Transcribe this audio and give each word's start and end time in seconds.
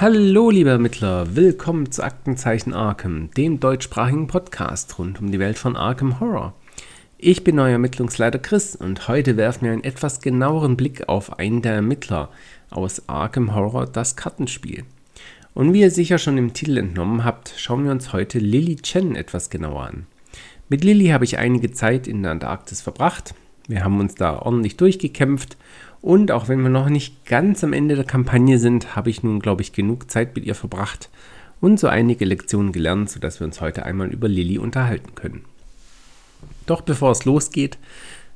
Hallo, 0.00 0.48
liebe 0.48 0.70
Ermittler, 0.70 1.36
willkommen 1.36 1.92
zu 1.92 2.02
Aktenzeichen 2.02 2.72
Arkham, 2.72 3.30
dem 3.36 3.60
deutschsprachigen 3.60 4.28
Podcast 4.28 4.98
rund 4.98 5.20
um 5.20 5.30
die 5.30 5.38
Welt 5.38 5.58
von 5.58 5.76
Arkham 5.76 6.20
Horror. 6.20 6.54
Ich 7.18 7.44
bin 7.44 7.58
euer 7.58 7.72
Ermittlungsleiter 7.72 8.38
Chris 8.38 8.74
und 8.74 9.08
heute 9.08 9.36
werfen 9.36 9.66
wir 9.66 9.72
einen 9.72 9.84
etwas 9.84 10.22
genaueren 10.22 10.78
Blick 10.78 11.06
auf 11.10 11.38
einen 11.38 11.60
der 11.60 11.74
Ermittler 11.74 12.30
aus 12.70 13.10
Arkham 13.10 13.54
Horror, 13.54 13.84
das 13.84 14.16
Kartenspiel. 14.16 14.84
Und 15.52 15.74
wie 15.74 15.82
ihr 15.82 15.90
sicher 15.90 16.16
schon 16.16 16.38
im 16.38 16.54
Titel 16.54 16.78
entnommen 16.78 17.22
habt, 17.22 17.52
schauen 17.58 17.84
wir 17.84 17.92
uns 17.92 18.14
heute 18.14 18.38
Lily 18.38 18.76
Chen 18.76 19.16
etwas 19.16 19.50
genauer 19.50 19.82
an. 19.82 20.06
Mit 20.70 20.82
Lily 20.82 21.08
habe 21.08 21.26
ich 21.26 21.36
einige 21.36 21.72
Zeit 21.72 22.08
in 22.08 22.22
der 22.22 22.32
Antarktis 22.32 22.80
verbracht. 22.80 23.34
Wir 23.68 23.84
haben 23.84 24.00
uns 24.00 24.14
da 24.14 24.38
ordentlich 24.38 24.78
durchgekämpft 24.78 25.58
und 26.02 26.30
auch 26.30 26.48
wenn 26.48 26.62
wir 26.62 26.70
noch 26.70 26.88
nicht 26.88 27.26
ganz 27.26 27.62
am 27.62 27.72
Ende 27.72 27.94
der 27.94 28.04
Kampagne 28.04 28.58
sind, 28.58 28.96
habe 28.96 29.10
ich 29.10 29.22
nun, 29.22 29.40
glaube 29.40 29.62
ich, 29.62 29.72
genug 29.72 30.10
Zeit 30.10 30.34
mit 30.34 30.44
ihr 30.44 30.54
verbracht 30.54 31.10
und 31.60 31.78
so 31.78 31.88
einige 31.88 32.24
Lektionen 32.24 32.72
gelernt, 32.72 33.10
sodass 33.10 33.40
wir 33.40 33.46
uns 33.46 33.60
heute 33.60 33.84
einmal 33.84 34.08
über 34.08 34.28
Lilly 34.28 34.58
unterhalten 34.58 35.14
können. 35.14 35.44
Doch 36.66 36.80
bevor 36.80 37.10
es 37.10 37.24
losgeht, 37.24 37.78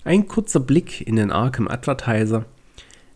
ein 0.05 0.28
kurzer 0.28 0.60
Blick 0.60 1.06
in 1.06 1.16
den 1.16 1.30
Arkham 1.30 1.69
Advertiser. 1.69 2.45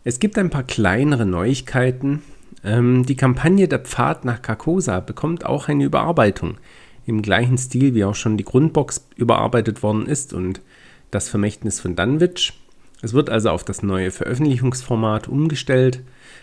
Es 0.03 0.19
gibt 0.19 0.37
ein 0.39 0.49
paar 0.49 0.63
kleinere 0.63 1.27
Neuigkeiten. 1.27 2.23
Ähm, 2.63 3.05
die 3.05 3.15
Kampagne 3.15 3.67
Der 3.67 3.79
Pfad 3.79 4.25
nach 4.25 4.41
Carcosa 4.41 4.99
bekommt 4.99 5.45
auch 5.45 5.67
eine 5.67 5.83
Überarbeitung 5.83 6.57
im 7.05 7.21
gleichen 7.21 7.57
Stil, 7.57 7.93
wie 7.93 8.05
auch 8.05 8.15
schon 8.15 8.37
die 8.37 8.45
Grundbox 8.45 9.05
überarbeitet 9.15 9.83
worden 9.83 10.07
ist 10.07 10.33
und 10.33 10.61
das 11.11 11.29
Vermächtnis 11.29 11.79
von 11.79 11.95
Dunwich. 11.95 12.53
Es 13.01 13.13
wird 13.13 13.29
also 13.29 13.49
auf 13.49 13.63
das 13.63 13.81
neue 13.81 14.11
Veröffentlichungsformat 14.11 15.27
umgestellt. 15.27 16.01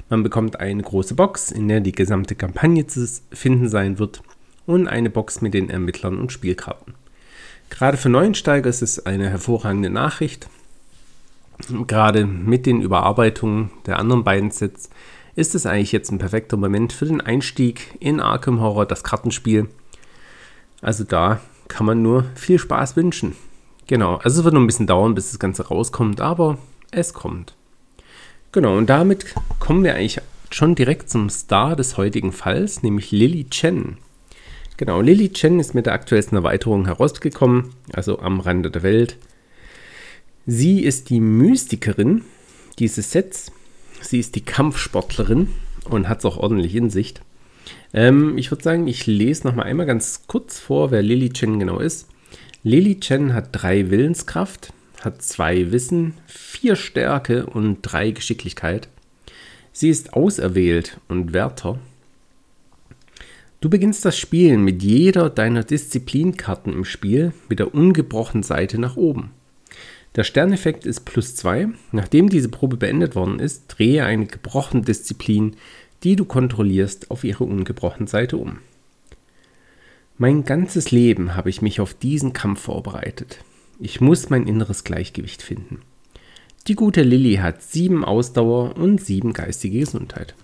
Man 0.08 0.22
bekommt 0.22 0.58
eine 0.58 0.82
große 0.82 1.14
Box, 1.14 1.50
in 1.50 1.68
der 1.68 1.80
die 1.80 1.92
gesamte 1.92 2.34
Kampagne 2.34 2.86
zu 2.86 3.06
finden 3.32 3.68
sein 3.68 3.98
wird 3.98 4.22
und 4.64 4.88
eine 4.88 5.10
Box 5.10 5.42
mit 5.42 5.54
den 5.54 5.68
Ermittlern 5.68 6.18
und 6.18 6.32
Spielkarten. 6.32 6.94
Gerade 7.68 7.96
für 7.96 8.08
Neuensteiger 8.08 8.70
ist 8.70 8.82
es 8.82 9.04
eine 9.04 9.28
hervorragende 9.28 9.90
Nachricht. 9.90 10.48
Gerade 11.86 12.26
mit 12.26 12.66
den 12.66 12.80
Überarbeitungen 12.80 13.70
der 13.86 13.98
anderen 13.98 14.24
beiden 14.24 14.50
Sets 14.50 14.88
ist 15.34 15.54
es 15.54 15.66
eigentlich 15.66 15.92
jetzt 15.92 16.10
ein 16.10 16.18
perfekter 16.18 16.56
Moment 16.56 16.92
für 16.92 17.06
den 17.06 17.20
Einstieg 17.20 17.96
in 18.00 18.20
Arkham 18.20 18.60
Horror, 18.60 18.86
das 18.86 19.04
Kartenspiel. 19.04 19.68
Also 20.80 21.04
da 21.04 21.40
kann 21.68 21.86
man 21.86 22.02
nur 22.02 22.24
viel 22.34 22.58
Spaß 22.58 22.96
wünschen. 22.96 23.36
Genau, 23.86 24.16
also 24.16 24.40
es 24.40 24.44
wird 24.44 24.54
noch 24.54 24.60
ein 24.60 24.66
bisschen 24.66 24.86
dauern, 24.86 25.14
bis 25.14 25.30
das 25.30 25.38
Ganze 25.38 25.68
rauskommt, 25.68 26.20
aber 26.20 26.58
es 26.90 27.14
kommt. 27.14 27.54
Genau, 28.52 28.76
und 28.76 28.86
damit 28.86 29.26
kommen 29.60 29.84
wir 29.84 29.94
eigentlich 29.94 30.20
schon 30.50 30.74
direkt 30.74 31.10
zum 31.10 31.28
Star 31.30 31.76
des 31.76 31.96
heutigen 31.96 32.32
Falls, 32.32 32.82
nämlich 32.82 33.12
Lily 33.12 33.46
Chen. 33.48 33.98
Genau, 34.76 35.00
Lily 35.00 35.32
Chen 35.32 35.60
ist 35.60 35.74
mit 35.74 35.86
der 35.86 35.92
aktuellsten 35.92 36.36
Erweiterung 36.36 36.86
herausgekommen, 36.86 37.70
also 37.92 38.18
am 38.18 38.40
Rande 38.40 38.70
der 38.70 38.82
Welt. 38.82 39.16
Sie 40.46 40.80
ist 40.80 41.10
die 41.10 41.20
Mystikerin 41.20 42.22
dieses 42.78 43.10
Sets. 43.10 43.52
Sie 44.00 44.18
ist 44.20 44.34
die 44.34 44.44
Kampfsportlerin 44.44 45.48
und 45.88 46.08
hat 46.08 46.18
es 46.18 46.24
auch 46.24 46.36
ordentlich 46.36 46.74
in 46.74 46.90
Sicht. 46.90 47.22
Ähm, 47.94 48.36
ich 48.36 48.50
würde 48.50 48.62
sagen, 48.62 48.86
ich 48.86 49.06
lese 49.06 49.46
noch 49.46 49.54
mal 49.54 49.62
einmal 49.62 49.86
ganz 49.86 50.24
kurz 50.26 50.58
vor, 50.58 50.90
wer 50.90 51.02
Lily 51.02 51.30
Chen 51.30 51.58
genau 51.58 51.78
ist. 51.78 52.08
Lily 52.66 52.98
Chen 52.98 53.32
hat 53.32 53.50
drei 53.52 53.90
Willenskraft, 53.90 54.72
hat 55.00 55.22
zwei 55.22 55.70
Wissen, 55.70 56.14
vier 56.26 56.74
Stärke 56.74 57.46
und 57.46 57.78
drei 57.82 58.10
Geschicklichkeit. 58.10 58.88
Sie 59.70 59.88
ist 59.88 60.14
auserwählt 60.14 60.98
und 61.06 61.32
Wärter. 61.32 61.78
Du 63.60 63.70
beginnst 63.70 64.04
das 64.04 64.18
Spielen 64.18 64.64
mit 64.64 64.82
jeder 64.82 65.30
deiner 65.30 65.62
Disziplinkarten 65.62 66.72
im 66.72 66.84
Spiel 66.84 67.32
mit 67.48 67.60
der 67.60 67.72
ungebrochenen 67.72 68.42
Seite 68.42 68.80
nach 68.80 68.96
oben. 68.96 69.30
Der 70.16 70.24
Sterneffekt 70.24 70.86
ist 70.86 71.04
plus 71.04 71.36
2. 71.36 71.68
Nachdem 71.92 72.28
diese 72.28 72.48
Probe 72.48 72.76
beendet 72.76 73.14
worden 73.14 73.38
ist, 73.38 73.66
drehe 73.68 74.04
eine 74.04 74.26
gebrochene 74.26 74.82
Disziplin, 74.82 75.54
die 76.02 76.16
du 76.16 76.24
kontrollierst, 76.24 77.12
auf 77.12 77.22
ihre 77.22 77.44
ungebrochene 77.44 78.08
Seite 78.08 78.38
um. 78.38 78.58
Mein 80.18 80.44
ganzes 80.44 80.90
Leben 80.90 81.34
habe 81.36 81.50
ich 81.50 81.60
mich 81.60 81.78
auf 81.80 81.92
diesen 81.92 82.32
Kampf 82.32 82.62
vorbereitet. 82.62 83.44
Ich 83.78 84.00
muss 84.00 84.30
mein 84.30 84.46
inneres 84.46 84.82
Gleichgewicht 84.82 85.42
finden. 85.42 85.80
Die 86.68 86.74
gute 86.74 87.02
Lilly 87.02 87.36
hat 87.36 87.62
sieben 87.62 88.02
Ausdauer 88.02 88.76
und 88.76 89.00
sieben 89.00 89.34
geistige 89.34 89.80
Gesundheit. 89.80 90.34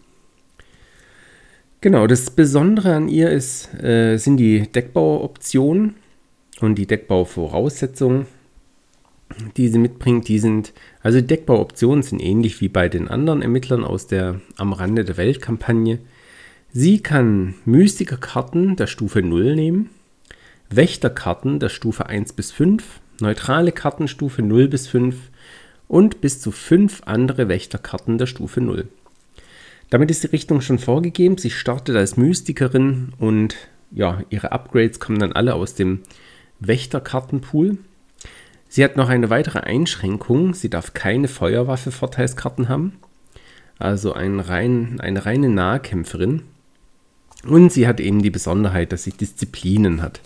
Genau, 1.81 2.07
das 2.07 2.31
Besondere 2.31 2.95
an 2.95 3.09
ihr 3.09 3.31
ist, 3.31 3.73
äh, 3.83 4.19
sind 4.19 4.37
die 4.37 4.71
Deckbauoptionen 4.71 5.95
und 6.61 6.77
die 6.77 6.87
Deckbauvoraussetzungen, 6.87 8.27
die 9.57 9.69
sie 9.69 9.79
mitbringt. 9.79 10.29
Die 10.29 10.39
sind, 10.39 10.75
also 11.03 11.21
die 11.21 11.27
Deckbauoptionen 11.27 12.03
sind 12.03 12.21
ähnlich 12.21 12.61
wie 12.61 12.69
bei 12.69 12.91
den 12.91 13.09
anderen 13.09 13.41
Ermittlern 13.41 13.85
aus 13.85 14.07
der 14.07 14.41
Am 14.59 14.75
Rande 14.75 15.05
der 15.05 15.17
Welt-Kampagne. 15.17 15.99
Sie 16.75 17.01
kann 17.01 17.55
Mystikerkarten 17.67 18.77
der 18.77 18.87
Stufe 18.87 19.21
0 19.21 19.55
nehmen, 19.57 19.91
Wächterkarten 20.71 21.59
der 21.59 21.69
Stufe 21.69 22.07
1 22.07 22.33
bis 22.33 22.51
5, 22.51 22.83
neutrale 23.21 23.73
Karten 23.73 24.09
Stufe 24.09 24.41
0 24.41 24.69
bis 24.69 24.87
5 24.87 25.15
und 25.87 26.23
bis 26.23 26.41
zu 26.41 26.51
5 26.51 27.03
andere 27.05 27.49
Wächterkarten 27.49 28.17
der 28.17 28.25
Stufe 28.25 28.63
0. 28.63 28.89
Damit 29.91 30.11
ist 30.11 30.23
die 30.23 30.29
Richtung 30.29 30.63
schon 30.63 30.79
vorgegeben. 30.79 31.37
Sie 31.37 31.51
startet 31.51 31.95
als 31.95 32.17
Mystikerin 32.17 33.13
und 33.19 33.55
ja, 33.91 34.23
ihre 34.31 34.53
Upgrades 34.53 34.99
kommen 34.99 35.19
dann 35.19 35.33
alle 35.33 35.55
aus 35.55 35.75
dem 35.75 36.01
Wächterkartenpool. 36.59 37.77
Sie 38.71 38.83
hat 38.83 38.97
noch 38.97 39.11
eine 39.11 39.29
weitere 39.29 39.59
Einschränkung. 39.59 40.55
Sie 40.55 40.71
darf 40.71 40.95
keine 40.95 41.29
Feuerwaffe-Vorteilskarten 41.29 42.71
haben. 42.71 42.95
Also 43.79 44.15
ein 44.15 44.41
rein, 44.41 45.01
eine 45.01 45.27
reine 45.27 45.51
Nahkämpferin. 45.51 46.45
Und 47.45 47.73
sie 47.73 47.87
hat 47.87 48.01
eben 48.01 48.23
die 48.23 48.31
Besonderheit, 48.31 48.93
dass 48.93 49.05
sie 49.05 49.13
Disziplinen 49.13 50.03
hat. 50.03 50.21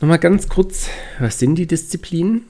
Nochmal 0.00 0.18
ganz 0.18 0.48
kurz, 0.48 0.88
was 1.18 1.38
sind 1.38 1.56
die 1.56 1.66
Disziplinen? 1.66 2.44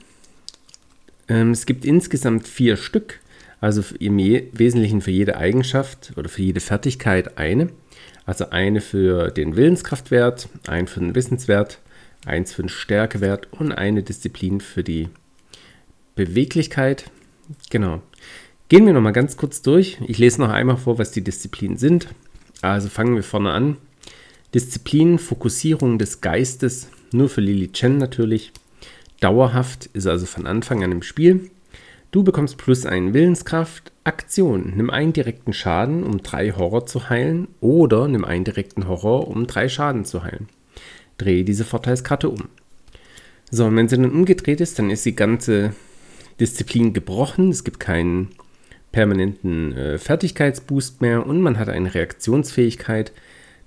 Ähm, 1.27 1.51
es 1.51 1.65
gibt 1.65 1.83
insgesamt 1.83 2.47
vier 2.47 2.77
Stück, 2.77 3.19
also 3.59 3.83
im 3.99 4.17
Wesentlichen 4.17 5.01
für 5.01 5.11
jede 5.11 5.37
Eigenschaft 5.37 6.13
oder 6.15 6.29
für 6.29 6.41
jede 6.41 6.59
Fertigkeit 6.59 7.37
eine. 7.37 7.69
Also 8.25 8.51
eine 8.51 8.81
für 8.81 9.31
den 9.31 9.55
Willenskraftwert, 9.55 10.47
ein 10.67 10.87
für 10.87 10.99
den 10.99 11.15
Wissenswert, 11.15 11.79
eins 12.25 12.53
für 12.53 12.61
den 12.61 12.69
Stärkewert 12.69 13.47
und 13.51 13.71
eine 13.71 14.03
Disziplin 14.03 14.61
für 14.61 14.83
die 14.83 15.09
Beweglichkeit. 16.15 17.09
Genau. 17.69 18.01
Gehen 18.69 18.85
wir 18.85 18.93
nochmal 18.93 19.11
ganz 19.11 19.35
kurz 19.35 19.61
durch. 19.61 19.97
Ich 20.07 20.17
lese 20.17 20.39
noch 20.39 20.49
einmal 20.49 20.77
vor, 20.77 20.97
was 20.97 21.11
die 21.11 21.23
Disziplinen 21.23 21.77
sind. 21.77 22.07
Also 22.61 22.89
fangen 22.89 23.15
wir 23.15 23.23
vorne 23.23 23.51
an. 23.51 23.77
Disziplin, 24.53 25.17
Fokussierung 25.17 25.97
des 25.97 26.21
Geistes, 26.21 26.89
nur 27.11 27.29
für 27.29 27.41
Lily 27.41 27.71
Chen 27.71 27.97
natürlich. 27.97 28.51
Dauerhaft 29.19 29.87
ist 29.93 30.07
also 30.07 30.25
von 30.25 30.45
Anfang 30.45 30.83
an 30.83 30.91
im 30.91 31.03
Spiel. 31.03 31.49
Du 32.11 32.23
bekommst 32.23 32.57
plus 32.57 32.85
einen 32.85 33.13
Willenskraft. 33.13 33.91
Aktion, 34.03 34.73
nimm 34.75 34.89
einen 34.89 35.13
direkten 35.13 35.53
Schaden, 35.53 36.03
um 36.03 36.23
drei 36.23 36.51
Horror 36.51 36.85
zu 36.85 37.09
heilen. 37.09 37.47
Oder 37.61 38.07
nimm 38.07 38.25
einen 38.25 38.43
direkten 38.43 38.87
Horror, 38.87 39.27
um 39.27 39.47
drei 39.47 39.69
Schaden 39.69 40.05
zu 40.05 40.23
heilen. 40.23 40.49
Drehe 41.17 41.43
diese 41.43 41.63
Vorteilskarte 41.63 42.29
um. 42.29 42.49
So, 43.51 43.65
und 43.65 43.75
wenn 43.75 43.87
sie 43.87 43.97
dann 43.97 44.11
umgedreht 44.11 44.59
ist, 44.59 44.79
dann 44.79 44.89
ist 44.89 45.05
die 45.05 45.15
ganze 45.15 45.73
Disziplin 46.39 46.93
gebrochen. 46.93 47.49
Es 47.49 47.63
gibt 47.63 47.79
keinen 47.79 48.29
permanenten 48.91 49.75
äh, 49.75 49.97
Fertigkeitsboost 49.97 51.01
mehr 51.01 51.25
und 51.25 51.41
man 51.41 51.57
hat 51.57 51.69
eine 51.69 51.93
Reaktionsfähigkeit. 51.93 53.11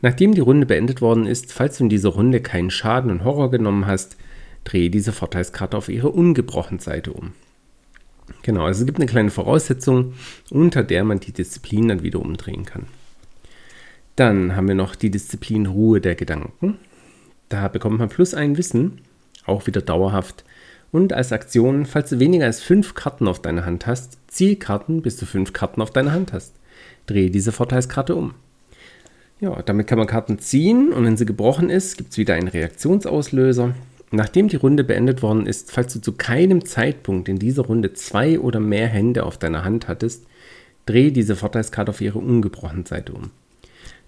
Nachdem 0.02 0.34
die 0.34 0.40
Runde 0.40 0.66
beendet 0.66 1.00
worden 1.00 1.26
ist, 1.26 1.52
falls 1.52 1.78
du 1.78 1.84
in 1.84 1.88
dieser 1.88 2.10
Runde 2.10 2.40
keinen 2.40 2.70
Schaden 2.70 3.10
und 3.10 3.24
Horror 3.24 3.50
genommen 3.50 3.86
hast, 3.86 4.16
drehe 4.64 4.90
diese 4.90 5.12
Vorteilskarte 5.12 5.76
auf 5.76 5.88
ihre 5.88 6.10
ungebrochene 6.10 6.80
Seite 6.80 7.12
um. 7.12 7.32
Genau, 8.42 8.64
also 8.64 8.80
es 8.80 8.86
gibt 8.86 8.98
eine 8.98 9.06
kleine 9.06 9.30
Voraussetzung, 9.30 10.14
unter 10.50 10.82
der 10.82 11.04
man 11.04 11.20
die 11.20 11.32
Disziplin 11.32 11.88
dann 11.88 12.02
wieder 12.02 12.20
umdrehen 12.20 12.64
kann. 12.64 12.86
Dann 14.16 14.54
haben 14.56 14.68
wir 14.68 14.74
noch 14.74 14.94
die 14.94 15.10
Disziplin 15.10 15.66
Ruhe 15.66 16.00
der 16.00 16.14
Gedanken. 16.14 16.78
Da 17.48 17.68
bekommt 17.68 17.98
man 17.98 18.08
plus 18.08 18.34
ein 18.34 18.56
Wissen, 18.56 19.00
auch 19.44 19.66
wieder 19.66 19.82
dauerhaft 19.82 20.44
und 20.94 21.12
als 21.12 21.32
Aktion, 21.32 21.86
falls 21.86 22.10
du 22.10 22.20
weniger 22.20 22.46
als 22.46 22.60
fünf 22.60 22.94
Karten 22.94 23.26
auf 23.26 23.42
deiner 23.42 23.66
Hand 23.66 23.88
hast, 23.88 24.16
Zielkarten 24.28 25.02
bis 25.02 25.16
du 25.16 25.26
fünf 25.26 25.52
Karten 25.52 25.82
auf 25.82 25.90
deiner 25.90 26.12
Hand 26.12 26.32
hast. 26.32 26.54
Drehe 27.06 27.30
diese 27.30 27.50
Vorteilskarte 27.50 28.14
um. 28.14 28.34
Ja, 29.40 29.60
damit 29.62 29.88
kann 29.88 29.98
man 29.98 30.06
Karten 30.06 30.38
ziehen 30.38 30.92
und 30.92 31.04
wenn 31.04 31.16
sie 31.16 31.26
gebrochen 31.26 31.68
ist, 31.68 31.98
gibt 31.98 32.12
es 32.12 32.18
wieder 32.18 32.34
einen 32.34 32.46
Reaktionsauslöser. 32.46 33.74
Nachdem 34.12 34.46
die 34.46 34.54
Runde 34.54 34.84
beendet 34.84 35.20
worden 35.20 35.46
ist, 35.46 35.72
falls 35.72 35.92
du 35.92 36.00
zu 36.00 36.12
keinem 36.12 36.64
Zeitpunkt 36.64 37.28
in 37.28 37.40
dieser 37.40 37.64
Runde 37.64 37.92
zwei 37.94 38.38
oder 38.38 38.60
mehr 38.60 38.86
Hände 38.86 39.24
auf 39.24 39.36
deiner 39.36 39.64
Hand 39.64 39.88
hattest, 39.88 40.24
drehe 40.86 41.10
diese 41.10 41.34
Vorteilskarte 41.34 41.90
auf 41.90 42.00
ihre 42.00 42.20
ungebrochene 42.20 42.86
Seite 42.86 43.14
um. 43.14 43.30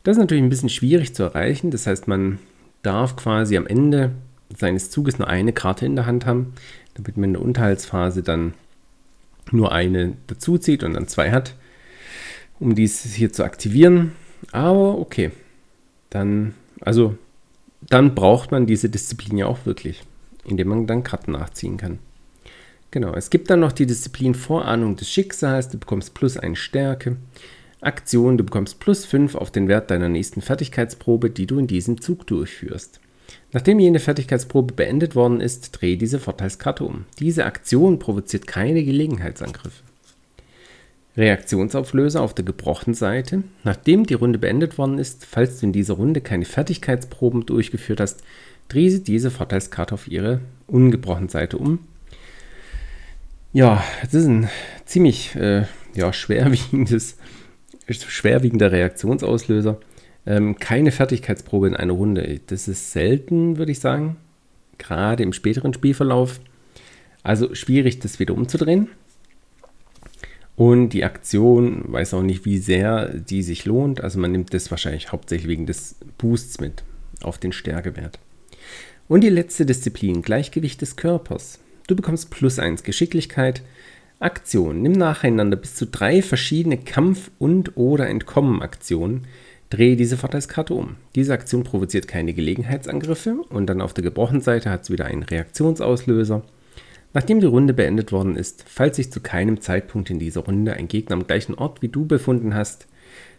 Das 0.05 0.17
ist 0.17 0.21
natürlich 0.21 0.45
ein 0.45 0.51
bisschen 0.51 0.69
schwierig 0.69 1.17
zu 1.17 1.25
erreichen. 1.25 1.73
Das 1.73 1.89
heißt, 1.89 2.07
man 2.07 2.39
darf 2.83 3.17
quasi 3.17 3.57
am 3.57 3.67
Ende 3.67 4.13
seines 4.55 4.91
Zuges 4.91 5.19
nur 5.19 5.29
eine 5.29 5.53
Karte 5.53 5.87
in 5.87 5.97
der 5.97 6.07
Hand 6.07 6.27
haben, 6.27 6.55
damit 6.95 7.17
man 7.17 7.31
in 7.31 7.33
der 7.35 7.43
Unterhaltsphase 7.43 8.23
dann 8.23 8.55
nur 9.53 9.73
eine 9.73 10.17
dazu 10.27 10.59
zieht 10.59 10.83
und 10.83 10.95
dann 10.95 11.09
zwei 11.09 11.31
hat, 11.31 11.55
um 12.59 12.75
dieses 12.75 13.15
hier 13.15 13.33
zu 13.33 13.45
aktivieren. 13.45 14.13
Aber 14.53 14.99
okay, 14.99 15.31
dann, 16.11 16.55
also, 16.81 17.17
dann 17.89 18.15
braucht 18.15 18.51
man 18.51 18.67
diese 18.67 18.89
Disziplin 18.89 19.39
ja 19.39 19.47
auch 19.47 19.67
wirklich, 19.67 20.03
indem 20.45 20.69
man 20.69 20.87
dann 20.87 21.05
Karten 21.05 21.33
nachziehen 21.33 21.77
kann. 21.77 21.99
Genau, 22.91 23.15
es 23.15 23.31
gibt 23.31 23.51
dann 23.51 23.61
noch 23.61 23.73
die 23.73 23.87
Disziplin 23.87 24.35
Vorahnung 24.35 24.97
des 24.97 25.11
Schicksals, 25.11 25.69
du 25.69 25.79
bekommst 25.79 26.15
plus 26.15 26.37
eine 26.37 26.57
Stärke. 26.57 27.17
Aktion, 27.81 28.39
du 28.39 28.45
bekommst 28.45 28.81
plus 28.81 29.05
5 29.05 29.35
auf 29.35 29.51
den 29.51 29.69
Wert 29.69 29.91
deiner 29.91 30.09
nächsten 30.09 30.41
Fertigkeitsprobe, 30.41 31.31
die 31.31 31.47
du 31.47 31.59
in 31.59 31.67
diesem 31.67 32.01
Zug 32.01 32.27
durchführst. 32.27 33.01
Nachdem 33.53 33.79
jene 33.79 34.01
Fertigkeitsprobe 34.01 34.75
beendet 34.75 35.15
worden 35.15 35.41
ist, 35.41 35.71
drehe 35.73 35.97
diese 35.97 36.19
Vorteilskarte 36.19 36.85
um. 36.85 37.05
Diese 37.19 37.45
Aktion 37.47 37.99
provoziert 37.99 38.47
keine 38.47 38.85
Gelegenheitsangriffe. 38.85 39.83
Reaktionsauflöser 41.17 42.21
auf 42.21 42.35
der 42.35 42.45
gebrochenen 42.45 42.95
Seite. 42.95 43.43
Nachdem 43.65 44.05
die 44.05 44.15
Runde 44.15 44.39
beendet 44.39 44.77
worden 44.77 44.99
ist, 44.99 45.25
falls 45.25 45.61
du 45.61 45.67
in 45.67 45.73
dieser 45.73 45.95
Runde 45.95 46.21
keine 46.21 46.45
Fertigkeitsproben 46.45 47.47
durchgeführt 47.47 48.01
hast, 48.01 48.23
drehe 48.69 48.99
diese 48.99 49.31
Vorteilskarte 49.31 49.95
auf 49.95 50.09
ihre 50.09 50.41
ungebrochene 50.67 51.31
Seite 51.31 51.57
um. 51.57 51.79
Ja, 53.53 53.83
das 54.03 54.13
ist 54.13 54.27
ein 54.27 54.51
ziemlich 54.85 55.35
äh, 55.37 55.65
ja, 55.95 56.13
schwerwiegendes, 56.13 57.17
schwerwiegender 57.89 58.71
Reaktionsauslöser. 58.71 59.81
Ähm, 60.27 60.57
keine 60.59 60.91
Fertigkeitsprobe 60.91 61.69
in 61.69 61.77
einer 61.77 61.93
Runde. 61.93 62.41
Das 62.47 62.69
ist 62.69 62.93
selten, 62.93 63.59
würde 63.59 63.73
ich 63.73 63.81
sagen. 63.81 64.17
Gerade 64.79 65.23
im 65.23 65.33
späteren 65.33 65.73
Spielverlauf. 65.73 66.41
Also 67.23 67.55
schwierig, 67.55 68.01
das 68.01 68.19
wieder 68.19 68.35
umzudrehen. 68.35 68.89
Und 70.57 70.91
die 70.91 71.05
Aktion 71.05 71.85
weiß 71.87 72.15
auch 72.15 72.23
nicht, 72.23 72.45
wie 72.45 72.59
sehr 72.59 73.09
die 73.09 73.43
sich 73.43 73.67
lohnt. 73.67 74.03
Also 74.03 74.19
man 74.19 74.33
nimmt 74.33 74.55
das 74.55 74.71
wahrscheinlich 74.71 75.13
hauptsächlich 75.13 75.49
wegen 75.49 75.67
des 75.67 75.97
Boosts 76.19 76.61
mit 76.61 76.83
auf 77.23 77.39
den 77.39 77.53
Stärkewert. 77.53 78.19
Und 79.07 79.23
die 79.23 79.29
letzte 79.29 79.67
Disziplin, 79.67 80.23
Gleichgewicht 80.23 80.81
des 80.81 80.97
Körpers. 80.97 81.61
Du 81.87 81.95
bekommst 81.95 82.31
plus 82.31 82.59
1 82.59 82.83
Geschicklichkeit. 82.83 83.63
Aktion. 84.19 84.81
Nimm 84.83 84.93
nacheinander 84.93 85.57
bis 85.57 85.75
zu 85.75 85.87
drei 85.87 86.23
verschiedene 86.23 86.79
Kampf- 86.79 87.31
und 87.39 87.77
oder 87.77 88.09
Entkommen-Aktionen 88.09 89.27
Drehe 89.71 89.97
diese 89.97 90.17
Vorteilskarte 90.17 90.75
um. 90.75 90.97
Diese 91.15 91.33
Aktion 91.33 91.65
provoziert 91.65 92.07
keine 92.07 92.35
Gelegenheitsangriffe 92.35 93.41
und 93.49 93.67
dann 93.67 93.81
auf 93.81 93.95
der 93.95 94.05
gebrochenen 94.05 94.43
Seite 94.43 94.71
hat 94.71 94.85
es 94.85 94.91
wieder 94.91 95.07
einen 95.07 95.25
Reaktionsauslöser. 95.25 96.43
Nachdem 97.15 97.41
die 97.41 97.47
Runde 97.47 97.73
beendet 97.73 98.13
worden 98.13 98.37
ist, 98.37 98.65
falls 98.69 98.97
sich 98.97 99.11
zu 99.11 99.21
keinem 99.21 99.61
Zeitpunkt 99.61 100.11
in 100.11 100.19
dieser 100.19 100.43
Runde 100.43 100.75
ein 100.75 100.87
Gegner 100.87 101.17
am 101.17 101.27
gleichen 101.27 101.55
Ort 101.55 101.83
wie 101.83 101.89
du 101.89 102.07
befunden 102.07 102.55
hast, 102.55 102.87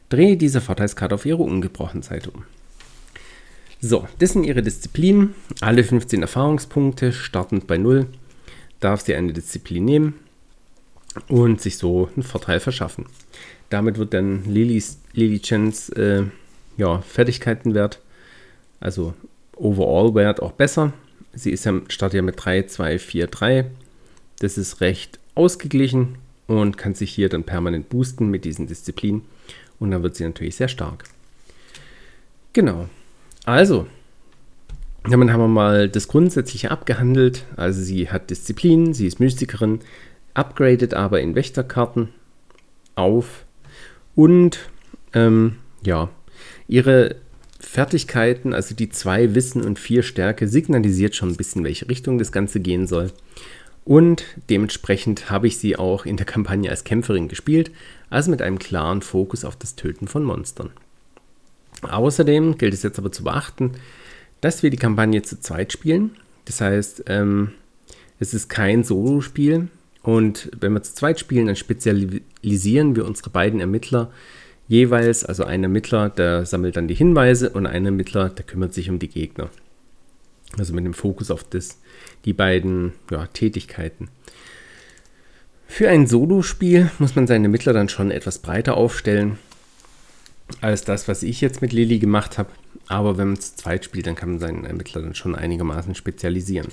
drehe 0.10 0.36
diese 0.36 0.62
Vorteilskarte 0.62 1.16
auf 1.16 1.26
ihre 1.26 1.44
ungebrochene 1.44 2.04
Seite 2.04 2.32
um. 2.32 2.44
So, 3.80 4.08
das 4.20 4.34
sind 4.34 4.44
ihre 4.44 4.64
Disziplinen. 4.64 5.36
Alle 5.62 5.84
15 5.84 6.24
Erfahrungspunkte, 6.24 7.14
startend 7.14 7.68
bei 7.68 7.78
0, 7.78 8.08
darf 8.80 9.02
sie 9.02 9.16
eine 9.16 9.34
Disziplin 9.34 9.86
nehmen 9.86 10.14
und 11.28 11.62
sich 11.62 11.78
so 11.78 12.10
einen 12.16 12.24
Vorteil 12.24 12.60
verschaffen. 12.60 13.06
Damit 13.70 13.98
wird 13.98 14.14
dann 14.14 14.46
Lilys, 14.46 15.00
Lily 15.18 15.40
Chens 15.40 15.90
äh, 15.90 16.24
ja, 16.78 17.00
Fertigkeitenwert, 17.02 18.00
also 18.80 19.16
Overall-Wert 19.56 20.42
auch 20.42 20.52
besser. 20.52 20.94
Sie 21.34 21.52
ist 21.52 21.66
ja, 21.66 21.74
startet 21.90 22.18
ja 22.18 22.22
mit 22.22 22.36
3, 22.38 22.64
2, 22.64 23.00
4, 23.00 23.28
3. 23.28 23.66
Das 24.40 24.60
ist 24.60 24.80
recht 24.80 25.19
ausgeglichen 25.34 26.19
und 26.46 26.78
kann 26.78 26.94
sich 26.94 27.12
hier 27.12 27.30
dann 27.30 27.44
permanent 27.44 27.90
boosten 27.90 28.30
mit 28.30 28.46
diesen 28.46 28.68
Disziplinen. 28.68 29.24
Und 29.80 29.92
dann 29.92 30.04
wird 30.04 30.16
sie 30.16 30.24
natürlich 30.24 30.56
sehr 30.56 30.68
stark. 30.68 31.06
Genau. 32.54 32.88
Also, 33.44 33.88
damit 35.04 35.31
haben 35.31 35.42
wir 35.42 35.48
mal 35.48 35.90
das 35.90 36.08
Grundsätzliche 36.08 36.69
abgehandelt. 36.69 37.46
Also 37.56 37.81
sie 37.81 38.10
hat 38.10 38.30
Disziplin, 38.30 38.94
sie 38.94 39.08
ist 39.08 39.19
Mystikerin, 39.19 39.80
upgradet 40.36 40.94
aber 40.94 41.22
in 41.22 41.34
Wächterkarten 41.34 42.10
auf 42.96 43.46
und 44.16 44.69
ähm, 45.13 45.57
ja, 45.83 46.09
ihre 46.68 47.15
Fertigkeiten, 47.59 48.54
also 48.54 48.75
die 48.75 48.89
zwei 48.89 49.36
Wissen 49.36 49.63
und 49.63 49.80
vier 49.80 50.04
Stärke, 50.04 50.48
signalisiert 50.48 51.15
schon 51.15 51.30
ein 51.30 51.36
bisschen, 51.36 51.63
welche 51.63 51.89
Richtung 51.89 52.18
das 52.18 52.31
Ganze 52.31 52.59
gehen 52.59 52.88
soll. 52.88 53.12
Und 53.83 54.25
dementsprechend 54.50 55.30
habe 55.30 55.48
ich 55.48 55.57
sie 55.57 55.77
auch 55.77 56.06
in 56.06 56.18
der 56.18 56.25
Kampagne 56.25 56.69
als 56.69 56.83
Kämpferin 56.83 57.30
gespielt, 57.30 57.71
also 58.09 58.30
mit 58.30 58.42
einem 58.42 58.59
klaren 58.59 59.01
Fokus 59.01 59.45
auf 59.45 59.56
das 59.56 59.75
Töten 59.75 60.07
von 60.07 60.24
Monstern. 60.24 60.71
Außerdem 61.81 62.57
gilt 62.57 62.74
es 62.74 62.83
jetzt 62.83 63.00
aber 63.00 63.12
zu 63.12 63.24
beachten, 63.24 63.71
dass 64.42 64.62
wir 64.62 64.69
die 64.69 64.77
Kampagne 64.77 65.21
zu 65.21 65.39
zweit 65.39 65.71
spielen. 65.71 66.12
Das 66.45 66.59
heißt, 66.59 67.06
ähm, 67.07 67.51
es 68.19 68.33
ist 68.33 68.50
kein 68.50 68.83
Solo-Spiel, 68.83 69.69
und 70.07 70.50
wenn 70.57 70.71
wir 70.71 70.81
zu 70.83 70.95
zweit 70.95 71.19
spielen, 71.19 71.48
dann 71.48 71.57
spezialisieren 71.57 72.95
wir 72.95 73.06
unsere 73.06 73.30
beiden 73.30 73.59
Ermittler 73.59 74.09
jeweils. 74.68 75.25
Also 75.25 75.44
ein 75.44 75.64
Ermittler, 75.64 76.10
der 76.10 76.46
sammelt 76.46 76.78
dann 76.78 76.88
die 76.88 76.96
Hinweise 76.96 77.50
und 77.50 77.66
ein 77.66 77.86
Ermittler, 77.86 78.30
der 78.30 78.46
kümmert 78.46 78.74
sich 78.74 78.90
um 78.90 79.00
die 79.00 79.10
Gegner. 79.10 79.50
Also 80.58 80.74
mit 80.74 80.86
dem 80.86 80.94
Fokus 80.94 81.31
auf 81.31 81.44
das, 81.44 81.80
die 82.25 82.34
beiden 82.34 82.94
ja, 83.12 83.28
Tätigkeiten. 83.28 84.10
Für 85.68 85.90
ein 85.90 86.08
Solo-Spiel 86.08 86.90
muss 87.00 87.16
man 87.16 87.28
seine 87.28 87.46
Ermittler 87.46 87.74
dann 87.74 87.90
schon 87.90 88.12
etwas 88.12 88.40
breiter 88.40 88.78
aufstellen 88.78 89.38
als 90.62 90.86
das, 90.86 91.09
was 91.09 91.24
ich 91.24 91.42
jetzt 91.42 91.62
mit 91.62 91.74
Lilly 91.74 92.00
gemacht 92.00 92.38
habe. 92.38 92.50
Aber 92.88 93.18
wenn 93.18 93.28
man 93.28 93.40
zu 93.40 93.56
zweit 93.56 93.83
spielt, 93.83 94.07
dann 94.07 94.16
kann 94.16 94.30
man 94.30 94.40
seinen 94.40 94.66
Ermittler 94.66 95.02
dann 95.02 95.14
schon 95.14 95.36
einigermaßen 95.36 95.94
spezialisieren. 95.94 96.69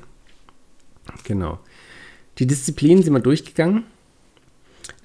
Genau. 1.25 1.59
Die 2.39 2.47
Disziplinen 2.47 3.03
sind 3.03 3.13
wir 3.13 3.21
durchgegangen. 3.21 3.85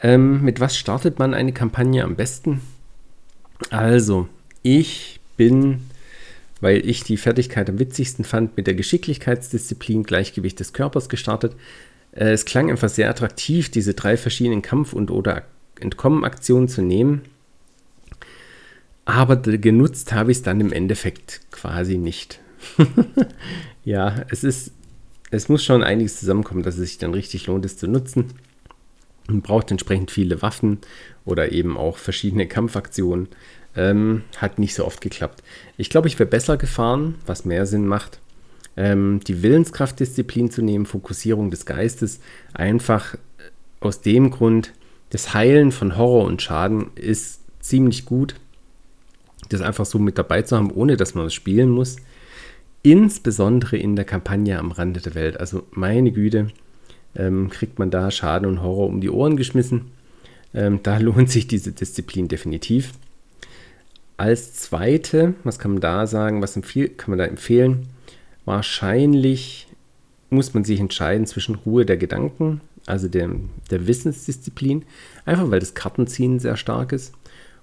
Ähm, 0.01 0.43
mit 0.43 0.59
was 0.59 0.77
startet 0.77 1.19
man 1.19 1.33
eine 1.33 1.51
Kampagne 1.51 2.03
am 2.03 2.15
besten? 2.15 2.61
Also, 3.69 4.27
ich 4.63 5.19
bin, 5.37 5.81
weil 6.61 6.87
ich 6.87 7.03
die 7.03 7.17
Fertigkeit 7.17 7.69
am 7.69 7.79
witzigsten 7.79 8.25
fand, 8.25 8.57
mit 8.57 8.67
der 8.67 8.73
Geschicklichkeitsdisziplin 8.73 10.03
Gleichgewicht 10.03 10.59
des 10.59 10.73
Körpers 10.73 11.09
gestartet. 11.09 11.55
Äh, 12.11 12.31
es 12.31 12.45
klang 12.45 12.69
einfach 12.69 12.89
sehr 12.89 13.09
attraktiv, 13.09 13.69
diese 13.69 13.93
drei 13.93 14.17
verschiedenen 14.17 14.61
Kampf- 14.61 14.93
und 14.93 15.11
oder 15.11 15.43
Entkommen-Aktionen 15.79 16.67
zu 16.67 16.81
nehmen. 16.81 17.21
Aber 19.05 19.37
genutzt 19.37 20.13
habe 20.13 20.31
ich 20.31 20.37
es 20.37 20.43
dann 20.43 20.61
im 20.61 20.71
Endeffekt 20.71 21.41
quasi 21.51 21.97
nicht. 21.97 22.39
ja, 23.83 24.23
es 24.29 24.43
ist 24.43 24.73
es 25.31 25.49
muss 25.49 25.63
schon 25.63 25.83
einiges 25.83 26.19
zusammenkommen, 26.19 26.63
dass 26.63 26.77
es 26.77 26.89
sich 26.89 26.97
dann 26.97 27.13
richtig 27.13 27.47
lohnt, 27.47 27.65
es 27.65 27.77
zu 27.77 27.87
nutzen. 27.87 28.33
Man 29.29 29.41
braucht 29.41 29.71
entsprechend 29.71 30.11
viele 30.11 30.41
Waffen 30.41 30.79
oder 31.25 31.51
eben 31.51 31.77
auch 31.77 31.97
verschiedene 31.97 32.47
Kampfaktionen. 32.47 33.27
Ähm, 33.75 34.23
hat 34.37 34.57
nicht 34.57 34.73
so 34.73 34.85
oft 34.85 34.99
geklappt. 34.99 35.43
Ich 35.77 35.89
glaube, 35.89 36.07
ich 36.07 36.17
wäre 36.17 36.29
besser 36.29 36.57
gefahren, 36.57 37.15
was 37.25 37.45
mehr 37.45 37.65
Sinn 37.65 37.85
macht, 37.85 38.19
ähm, 38.75 39.21
die 39.27 39.43
Willenskraftdisziplin 39.43 40.49
zu 40.49 40.63
nehmen, 40.63 40.87
Fokussierung 40.87 41.51
des 41.51 41.65
Geistes. 41.65 42.19
Einfach 42.53 43.15
aus 43.79 44.01
dem 44.01 44.31
Grund, 44.31 44.73
das 45.11 45.33
Heilen 45.33 45.71
von 45.71 45.97
Horror 45.97 46.25
und 46.25 46.41
Schaden 46.41 46.87
ist 46.95 47.41
ziemlich 47.59 48.05
gut. 48.05 48.35
Das 49.49 49.61
einfach 49.61 49.85
so 49.85 49.99
mit 49.99 50.17
dabei 50.17 50.41
zu 50.41 50.57
haben, 50.57 50.71
ohne 50.71 50.97
dass 50.97 51.13
man 51.13 51.27
es 51.27 51.33
spielen 51.33 51.69
muss 51.69 51.97
insbesondere 52.81 53.77
in 53.77 53.95
der 53.95 54.05
Kampagne 54.05 54.57
am 54.57 54.71
Rande 54.71 55.01
der 55.01 55.15
Welt. 55.15 55.39
Also 55.39 55.63
meine 55.71 56.11
Güte, 56.11 56.49
ähm, 57.15 57.49
kriegt 57.49 57.79
man 57.79 57.91
da 57.91 58.11
Schaden 58.11 58.47
und 58.47 58.61
Horror 58.61 58.87
um 58.87 59.01
die 59.01 59.09
Ohren 59.09 59.37
geschmissen. 59.37 59.91
Ähm, 60.53 60.81
da 60.83 60.97
lohnt 60.99 61.29
sich 61.29 61.47
diese 61.47 61.71
Disziplin 61.71 62.27
definitiv. 62.27 62.93
Als 64.17 64.53
zweite, 64.53 65.35
was 65.43 65.59
kann 65.59 65.71
man 65.71 65.81
da 65.81 66.05
sagen, 66.05 66.41
was 66.41 66.53
kann 66.53 66.91
man 67.07 67.19
da 67.19 67.25
empfehlen? 67.25 67.87
Wahrscheinlich 68.43 69.67
muss 70.29 70.53
man 70.53 70.63
sich 70.63 70.79
entscheiden 70.79 71.25
zwischen 71.25 71.55
Ruhe 71.55 71.85
der 71.85 71.97
Gedanken, 71.97 72.61
also 72.85 73.07
der, 73.07 73.29
der 73.71 73.87
Wissensdisziplin, 73.87 74.83
einfach 75.25 75.49
weil 75.51 75.59
das 75.59 75.73
Kartenziehen 75.73 76.39
sehr 76.39 76.57
stark 76.57 76.91
ist, 76.91 77.13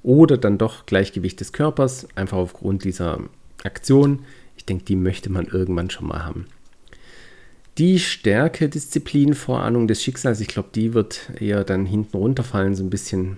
oder 0.02 0.38
dann 0.38 0.56
doch 0.56 0.86
Gleichgewicht 0.86 1.40
des 1.40 1.52
Körpers, 1.52 2.08
einfach 2.14 2.38
aufgrund 2.38 2.84
dieser 2.84 3.20
Aktion, 3.64 4.20
ich 4.56 4.64
denke, 4.64 4.84
die 4.84 4.96
möchte 4.96 5.30
man 5.30 5.46
irgendwann 5.46 5.90
schon 5.90 6.06
mal 6.06 6.24
haben. 6.24 6.46
Die 7.78 7.98
Stärke, 7.98 8.68
Disziplin, 8.70 9.34
Vorahnung 9.34 9.86
des 9.86 10.02
Schicksals, 10.02 10.40
ich 10.40 10.48
glaube, 10.48 10.70
die 10.74 10.94
wird 10.94 11.30
eher 11.38 11.62
dann 11.62 11.84
hinten 11.84 12.16
runterfallen, 12.16 12.74
so 12.74 12.82
ein 12.82 12.90
bisschen, 12.90 13.36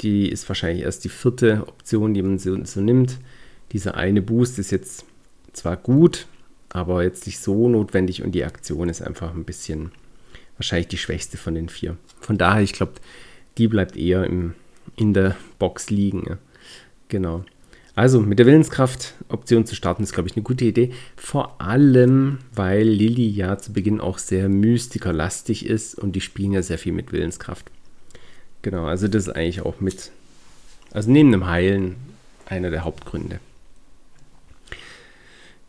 Die 0.00 0.28
ist 0.28 0.48
wahrscheinlich 0.48 0.84
erst 0.84 1.04
die 1.04 1.08
vierte 1.08 1.64
Option, 1.66 2.14
die 2.14 2.22
man 2.22 2.38
so, 2.38 2.64
so 2.64 2.80
nimmt. 2.80 3.18
Dieser 3.72 3.96
eine 3.96 4.22
Boost 4.22 4.58
ist 4.58 4.70
jetzt 4.70 5.04
zwar 5.52 5.76
gut, 5.76 6.26
aber 6.68 7.02
jetzt 7.02 7.26
nicht 7.26 7.40
so 7.40 7.68
notwendig 7.68 8.22
und 8.22 8.32
die 8.32 8.44
Aktion 8.44 8.88
ist 8.88 9.02
einfach 9.02 9.34
ein 9.34 9.44
bisschen 9.44 9.92
wahrscheinlich 10.56 10.88
die 10.88 10.98
schwächste 10.98 11.36
von 11.36 11.54
den 11.54 11.68
vier. 11.68 11.96
Von 12.20 12.38
daher, 12.38 12.62
ich 12.62 12.72
glaube, 12.72 12.94
die 13.58 13.68
bleibt 13.68 13.96
eher 13.96 14.24
im, 14.24 14.54
in 14.96 15.14
der 15.14 15.36
Box 15.58 15.90
liegen. 15.90 16.38
Genau. 17.08 17.44
Also 17.98 18.20
mit 18.20 18.38
der 18.38 18.46
Willenskraft-Option 18.46 19.66
zu 19.66 19.74
starten 19.74 20.04
ist, 20.04 20.12
glaube 20.12 20.28
ich, 20.28 20.36
eine 20.36 20.44
gute 20.44 20.64
Idee. 20.64 20.92
Vor 21.16 21.60
allem, 21.60 22.38
weil 22.54 22.86
Lilly 22.86 23.28
ja 23.28 23.58
zu 23.58 23.72
Beginn 23.72 24.00
auch 24.00 24.18
sehr 24.18 24.48
mystikerlastig 24.48 25.66
ist 25.66 25.96
und 25.96 26.12
die 26.12 26.20
spielen 26.20 26.52
ja 26.52 26.62
sehr 26.62 26.78
viel 26.78 26.92
mit 26.92 27.10
Willenskraft. 27.10 27.66
Genau, 28.62 28.84
also 28.84 29.08
das 29.08 29.26
ist 29.26 29.34
eigentlich 29.34 29.62
auch 29.62 29.80
mit, 29.80 30.12
also 30.92 31.10
neben 31.10 31.32
dem 31.32 31.48
Heilen, 31.48 31.96
einer 32.46 32.70
der 32.70 32.84
Hauptgründe. 32.84 33.40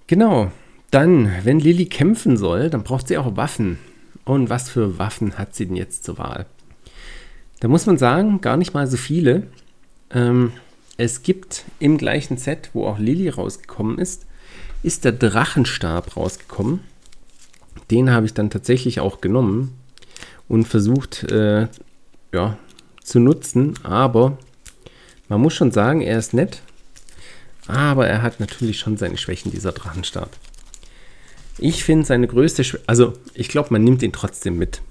Genau, 0.05 0.51
dann, 0.91 1.31
wenn 1.45 1.59
Lilly 1.59 1.87
kämpfen 1.87 2.37
soll, 2.37 2.69
dann 2.69 2.83
braucht 2.83 3.07
sie 3.07 3.17
auch 3.17 3.37
Waffen. 3.37 3.79
Und 4.23 4.51
was 4.51 4.69
für 4.69 4.99
Waffen 4.99 5.39
hat 5.39 5.55
sie 5.55 5.65
denn 5.65 5.75
jetzt 5.75 6.03
zur 6.03 6.19
Wahl? 6.19 6.45
Da 7.59 7.67
muss 7.67 7.87
man 7.87 7.97
sagen, 7.97 8.39
gar 8.39 8.55
nicht 8.55 8.75
mal 8.75 8.85
so 8.85 8.97
viele. 8.97 9.47
Ähm, 10.11 10.51
es 10.99 11.23
gibt 11.23 11.63
im 11.79 11.97
gleichen 11.97 12.35
Set, 12.35 12.71
wo 12.73 12.85
auch 12.85 12.99
Lilly 12.99 13.29
rausgekommen 13.29 13.99
ist, 13.99 14.25
ist 14.83 15.05
der 15.05 15.13
Drachenstab 15.13 16.17
rausgekommen. 16.17 16.81
Den 17.89 18.11
habe 18.11 18.25
ich 18.25 18.33
dann 18.33 18.49
tatsächlich 18.49 18.99
auch 18.99 19.21
genommen 19.21 19.73
und 20.49 20.67
versucht 20.67 21.23
äh, 21.31 21.67
ja, 22.33 22.57
zu 23.01 23.19
nutzen. 23.21 23.75
Aber 23.83 24.37
man 25.29 25.39
muss 25.39 25.53
schon 25.53 25.71
sagen, 25.71 26.01
er 26.01 26.19
ist 26.19 26.33
nett. 26.33 26.61
Aber 27.65 28.05
er 28.05 28.21
hat 28.21 28.41
natürlich 28.41 28.77
schon 28.77 28.97
seine 28.97 29.17
Schwächen, 29.17 29.51
dieser 29.51 29.71
Drachenstab. 29.71 30.29
Ich 31.59 31.85
finde 31.85 32.05
seine 32.05 32.27
größte 32.27 32.65
Schwäche, 32.65 32.83
also 32.87 33.13
ich 33.33 33.47
glaube, 33.47 33.69
man 33.71 33.85
nimmt 33.85 34.03
ihn 34.03 34.11
trotzdem 34.11 34.57
mit. 34.57 34.81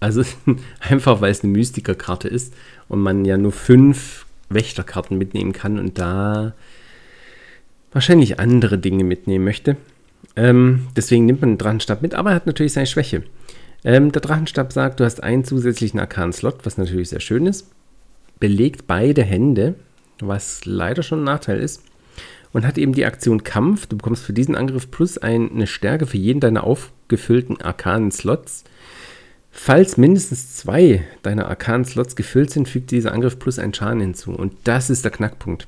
Also 0.00 0.24
einfach, 0.80 1.20
weil 1.20 1.30
es 1.30 1.44
eine 1.44 1.52
Mystiker-Karte 1.52 2.28
ist 2.28 2.54
und 2.88 3.00
man 3.00 3.26
ja 3.26 3.36
nur 3.36 3.52
fünf 3.52 4.24
Wächterkarten 4.48 5.18
mitnehmen 5.18 5.52
kann 5.52 5.78
und 5.78 5.98
da 5.98 6.54
wahrscheinlich 7.92 8.38
andere 8.38 8.78
Dinge 8.78 9.04
mitnehmen 9.04 9.44
möchte. 9.44 9.76
Ähm, 10.36 10.88
deswegen 10.96 11.26
nimmt 11.26 11.40
man 11.40 11.52
den 11.52 11.58
Drachenstab 11.58 12.02
mit, 12.02 12.14
aber 12.14 12.30
er 12.30 12.36
hat 12.36 12.46
natürlich 12.46 12.72
seine 12.72 12.86
Schwäche. 12.86 13.22
Ähm, 13.84 14.12
der 14.12 14.22
Drachenstab 14.22 14.72
sagt, 14.72 15.00
du 15.00 15.04
hast 15.04 15.22
einen 15.22 15.44
zusätzlichen 15.44 16.00
Arkan-Slot, 16.00 16.64
was 16.64 16.78
natürlich 16.78 17.10
sehr 17.10 17.20
schön 17.20 17.46
ist. 17.46 17.70
Belegt 18.40 18.86
beide 18.86 19.22
Hände, 19.22 19.74
was 20.20 20.64
leider 20.64 21.02
schon 21.02 21.20
ein 21.20 21.24
Nachteil 21.24 21.60
ist. 21.60 21.82
Und 22.52 22.66
hat 22.66 22.78
eben 22.78 22.94
die 22.94 23.04
Aktion 23.04 23.44
Kampf. 23.44 23.86
Du 23.86 23.96
bekommst 23.96 24.24
für 24.24 24.32
diesen 24.32 24.56
Angriff 24.56 24.90
plus 24.90 25.18
eine 25.18 25.66
Stärke 25.66 26.06
für 26.06 26.16
jeden 26.16 26.40
deiner 26.40 26.64
aufgefüllten 26.64 27.60
arkanen 27.60 28.10
Slots. 28.10 28.64
Falls 29.60 29.96
mindestens 29.96 30.54
zwei 30.54 31.04
deiner 31.22 31.48
Arkan-Slots 31.48 32.14
gefüllt 32.14 32.50
sind, 32.50 32.68
fügt 32.68 32.92
dieser 32.92 33.12
Angriff 33.12 33.40
plus 33.40 33.58
einen 33.58 33.74
Schaden 33.74 34.00
hinzu. 34.00 34.30
Und 34.30 34.54
das 34.64 34.88
ist 34.88 35.04
der 35.04 35.10
Knackpunkt. 35.10 35.66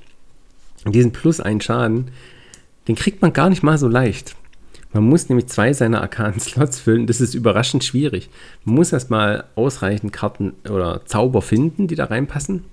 Und 0.84 0.94
diesen 0.94 1.10
plus 1.10 1.40
einen 1.40 1.60
Schaden, 1.60 2.12
den 2.86 2.94
kriegt 2.94 3.20
man 3.20 3.32
gar 3.32 3.50
nicht 3.50 3.64
mal 3.64 3.78
so 3.78 3.88
leicht. 3.88 4.36
Man 4.92 5.02
muss 5.02 5.28
nämlich 5.28 5.48
zwei 5.48 5.72
seiner 5.72 6.00
Arkan-Slots 6.02 6.78
füllen. 6.80 7.08
Das 7.08 7.20
ist 7.20 7.34
überraschend 7.34 7.82
schwierig. 7.82 8.30
Man 8.64 8.76
muss 8.76 8.92
erstmal 8.92 9.44
ausreichend 9.56 10.12
Karten 10.12 10.52
oder 10.70 11.04
Zauber 11.04 11.42
finden, 11.42 11.88
die 11.88 11.96
da 11.96 12.04
reinpassen. 12.04 12.64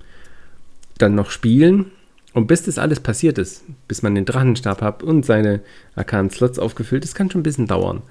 Dann 1.00 1.16
noch 1.16 1.32
spielen. 1.32 1.92
Und 2.34 2.46
bis 2.46 2.62
das 2.62 2.78
alles 2.78 3.00
passiert 3.00 3.40
ist, 3.40 3.64
bis 3.88 4.04
man 4.04 4.14
den 4.14 4.26
Drachenstab 4.26 4.84
hat 4.84 5.02
und 5.02 5.26
seine 5.26 5.62
Arkan-Slots 5.96 6.60
aufgefüllt 6.60 7.04
ist, 7.04 7.16
kann 7.16 7.32
schon 7.32 7.42
ein 7.42 7.44
bisschen 7.44 7.66
dauern. 7.66 8.04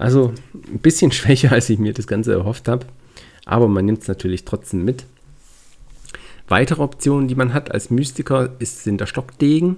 Also 0.00 0.32
ein 0.54 0.78
bisschen 0.78 1.12
schwächer, 1.12 1.52
als 1.52 1.68
ich 1.68 1.78
mir 1.78 1.92
das 1.92 2.06
Ganze 2.06 2.32
erhofft 2.32 2.68
habe. 2.68 2.86
Aber 3.44 3.68
man 3.68 3.84
nimmt 3.84 4.00
es 4.02 4.08
natürlich 4.08 4.44
trotzdem 4.44 4.84
mit. 4.84 5.04
Weitere 6.48 6.82
Optionen, 6.82 7.28
die 7.28 7.34
man 7.34 7.52
hat 7.52 7.70
als 7.70 7.90
Mystiker, 7.90 8.50
ist, 8.58 8.82
sind 8.82 9.00
der 9.00 9.06
Stockdegen. 9.06 9.76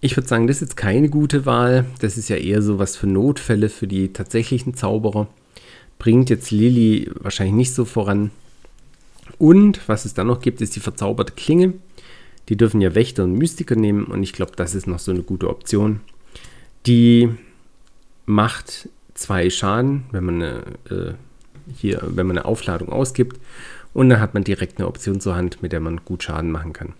Ich 0.00 0.16
würde 0.16 0.28
sagen, 0.28 0.46
das 0.46 0.56
ist 0.56 0.62
jetzt 0.62 0.76
keine 0.76 1.08
gute 1.08 1.46
Wahl. 1.46 1.86
Das 2.00 2.18
ist 2.18 2.28
ja 2.28 2.36
eher 2.36 2.60
so 2.60 2.78
was 2.78 2.96
für 2.96 3.06
Notfälle 3.06 3.68
für 3.68 3.86
die 3.86 4.12
tatsächlichen 4.12 4.74
Zauberer. 4.74 5.28
Bringt 5.98 6.28
jetzt 6.28 6.50
Lilly 6.50 7.10
wahrscheinlich 7.14 7.54
nicht 7.54 7.74
so 7.74 7.84
voran. 7.84 8.30
Und 9.38 9.80
was 9.88 10.04
es 10.04 10.14
dann 10.14 10.26
noch 10.26 10.40
gibt, 10.40 10.60
ist 10.60 10.76
die 10.76 10.80
verzauberte 10.80 11.32
Klinge. 11.32 11.74
Die 12.48 12.56
dürfen 12.56 12.80
ja 12.80 12.94
Wächter 12.94 13.24
und 13.24 13.38
Mystiker 13.38 13.76
nehmen 13.76 14.04
und 14.04 14.22
ich 14.22 14.32
glaube, 14.34 14.52
das 14.56 14.74
ist 14.74 14.86
noch 14.86 14.98
so 14.98 15.10
eine 15.10 15.22
gute 15.22 15.48
Option. 15.48 16.00
Die 16.86 17.30
macht 18.26 18.88
zwei 19.14 19.50
Schaden, 19.50 20.04
wenn 20.12 20.24
man 20.24 20.42
eine, 20.42 20.62
äh, 20.90 21.14
hier, 21.74 22.00
wenn 22.02 22.26
man 22.26 22.38
eine 22.38 22.46
Aufladung 22.46 22.90
ausgibt. 22.90 23.40
Und 23.94 24.08
dann 24.08 24.20
hat 24.20 24.34
man 24.34 24.44
direkt 24.44 24.78
eine 24.78 24.88
Option 24.88 25.20
zur 25.20 25.36
Hand, 25.36 25.62
mit 25.62 25.72
der 25.72 25.80
man 25.80 26.00
gut 26.04 26.22
Schaden 26.22 26.50
machen 26.50 26.72
kann. 26.72 26.94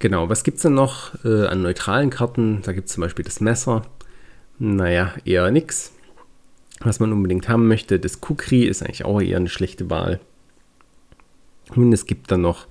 Genau, 0.00 0.28
was 0.28 0.44
gibt 0.44 0.56
es 0.56 0.62
denn 0.62 0.74
noch 0.74 1.24
äh, 1.24 1.46
an 1.46 1.62
neutralen 1.62 2.10
Karten? 2.10 2.62
Da 2.62 2.72
gibt 2.72 2.88
es 2.88 2.94
zum 2.94 3.02
Beispiel 3.02 3.24
das 3.24 3.40
Messer. 3.40 3.82
Naja, 4.58 5.14
eher 5.24 5.50
nichts. 5.50 5.92
Was 6.80 7.00
man 7.00 7.12
unbedingt 7.12 7.48
haben 7.48 7.66
möchte, 7.66 7.98
das 7.98 8.20
Kukri 8.20 8.64
ist 8.64 8.82
eigentlich 8.82 9.04
auch 9.04 9.20
eher 9.20 9.38
eine 9.38 9.48
schlechte 9.48 9.90
Wahl. 9.90 10.20
Und 11.74 11.92
es 11.92 12.06
gibt 12.06 12.30
dann 12.30 12.42
noch 12.42 12.66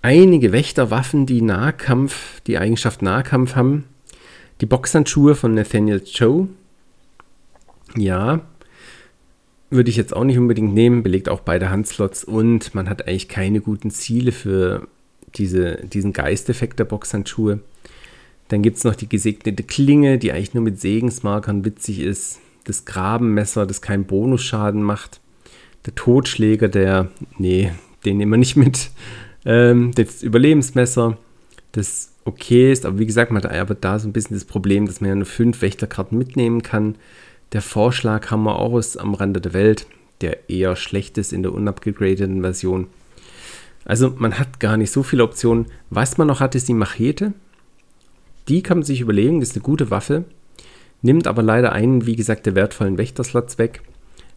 einige 0.00 0.52
Wächterwaffen, 0.52 1.26
die 1.26 1.42
Nahkampf, 1.42 2.40
die 2.46 2.58
Eigenschaft 2.58 3.02
Nahkampf 3.02 3.54
haben. 3.54 3.84
Die 4.60 4.66
Boxhandschuhe 4.66 5.34
von 5.34 5.54
Nathaniel 5.54 6.00
Cho, 6.00 6.48
ja, 7.96 8.40
würde 9.70 9.90
ich 9.90 9.96
jetzt 9.96 10.14
auch 10.14 10.24
nicht 10.24 10.38
unbedingt 10.38 10.74
nehmen, 10.74 11.02
belegt 11.02 11.28
auch 11.28 11.40
beide 11.40 11.70
Handslots 11.70 12.24
und 12.24 12.74
man 12.74 12.88
hat 12.88 13.08
eigentlich 13.08 13.28
keine 13.28 13.60
guten 13.60 13.90
Ziele 13.90 14.32
für 14.32 14.86
diese, 15.34 15.76
diesen 15.86 16.12
Geisteffekt 16.12 16.78
der 16.78 16.84
Boxhandschuhe. 16.84 17.60
Dann 18.48 18.62
gibt 18.62 18.76
es 18.76 18.84
noch 18.84 18.94
die 18.94 19.08
gesegnete 19.08 19.62
Klinge, 19.62 20.18
die 20.18 20.32
eigentlich 20.32 20.52
nur 20.52 20.62
mit 20.62 20.78
Segensmarkern 20.78 21.64
witzig 21.64 22.00
ist. 22.00 22.38
Das 22.64 22.84
Grabenmesser, 22.84 23.66
das 23.66 23.80
keinen 23.80 24.04
Bonusschaden 24.04 24.82
macht. 24.82 25.20
Der 25.86 25.94
Totschläger, 25.94 26.68
der, 26.68 27.10
nee, 27.38 27.72
den 28.04 28.18
nehmen 28.18 28.32
wir 28.32 28.38
nicht 28.38 28.56
mit. 28.56 28.90
Ähm, 29.44 29.92
das 29.94 30.22
Überlebensmesser, 30.22 31.16
das 31.72 32.12
okay 32.24 32.70
ist, 32.70 32.86
aber 32.86 32.98
wie 32.98 33.06
gesagt, 33.06 33.32
man 33.32 33.42
hat 33.42 33.50
aber 33.50 33.74
da 33.74 33.98
so 33.98 34.06
ein 34.06 34.12
bisschen 34.12 34.36
das 34.36 34.44
Problem, 34.44 34.86
dass 34.86 35.00
man 35.00 35.08
ja 35.08 35.16
nur 35.16 35.26
fünf 35.26 35.62
Wächterkarten 35.62 36.16
mitnehmen 36.16 36.62
kann. 36.62 36.96
Der 37.52 37.62
Vorschlag 37.62 38.30
haben 38.30 38.48
auch 38.48 38.72
aus 38.72 38.96
am 38.96 39.14
Rande 39.14 39.40
der 39.40 39.52
Welt, 39.52 39.86
der 40.20 40.48
eher 40.48 40.76
schlecht 40.76 41.18
ist 41.18 41.32
in 41.32 41.42
der 41.42 41.52
unupgradeten 41.52 42.40
Version. 42.40 42.86
Also 43.84 44.14
man 44.16 44.38
hat 44.38 44.60
gar 44.60 44.76
nicht 44.76 44.90
so 44.90 45.02
viele 45.02 45.24
Optionen. 45.24 45.66
Was 45.90 46.16
man 46.18 46.28
noch 46.28 46.40
hat, 46.40 46.54
ist 46.54 46.68
die 46.68 46.74
Machete. 46.74 47.32
Die 48.48 48.62
kann 48.62 48.78
man 48.78 48.84
sich 48.84 49.00
überlegen, 49.00 49.40
das 49.40 49.50
ist 49.50 49.56
eine 49.56 49.64
gute 49.64 49.90
Waffe. 49.90 50.24
Nimmt 51.02 51.26
aber 51.26 51.42
leider 51.42 51.72
einen, 51.72 52.06
wie 52.06 52.16
gesagt, 52.16 52.46
der 52.46 52.54
wertvollen 52.54 52.96
Wächterslots 52.96 53.58
weg. 53.58 53.82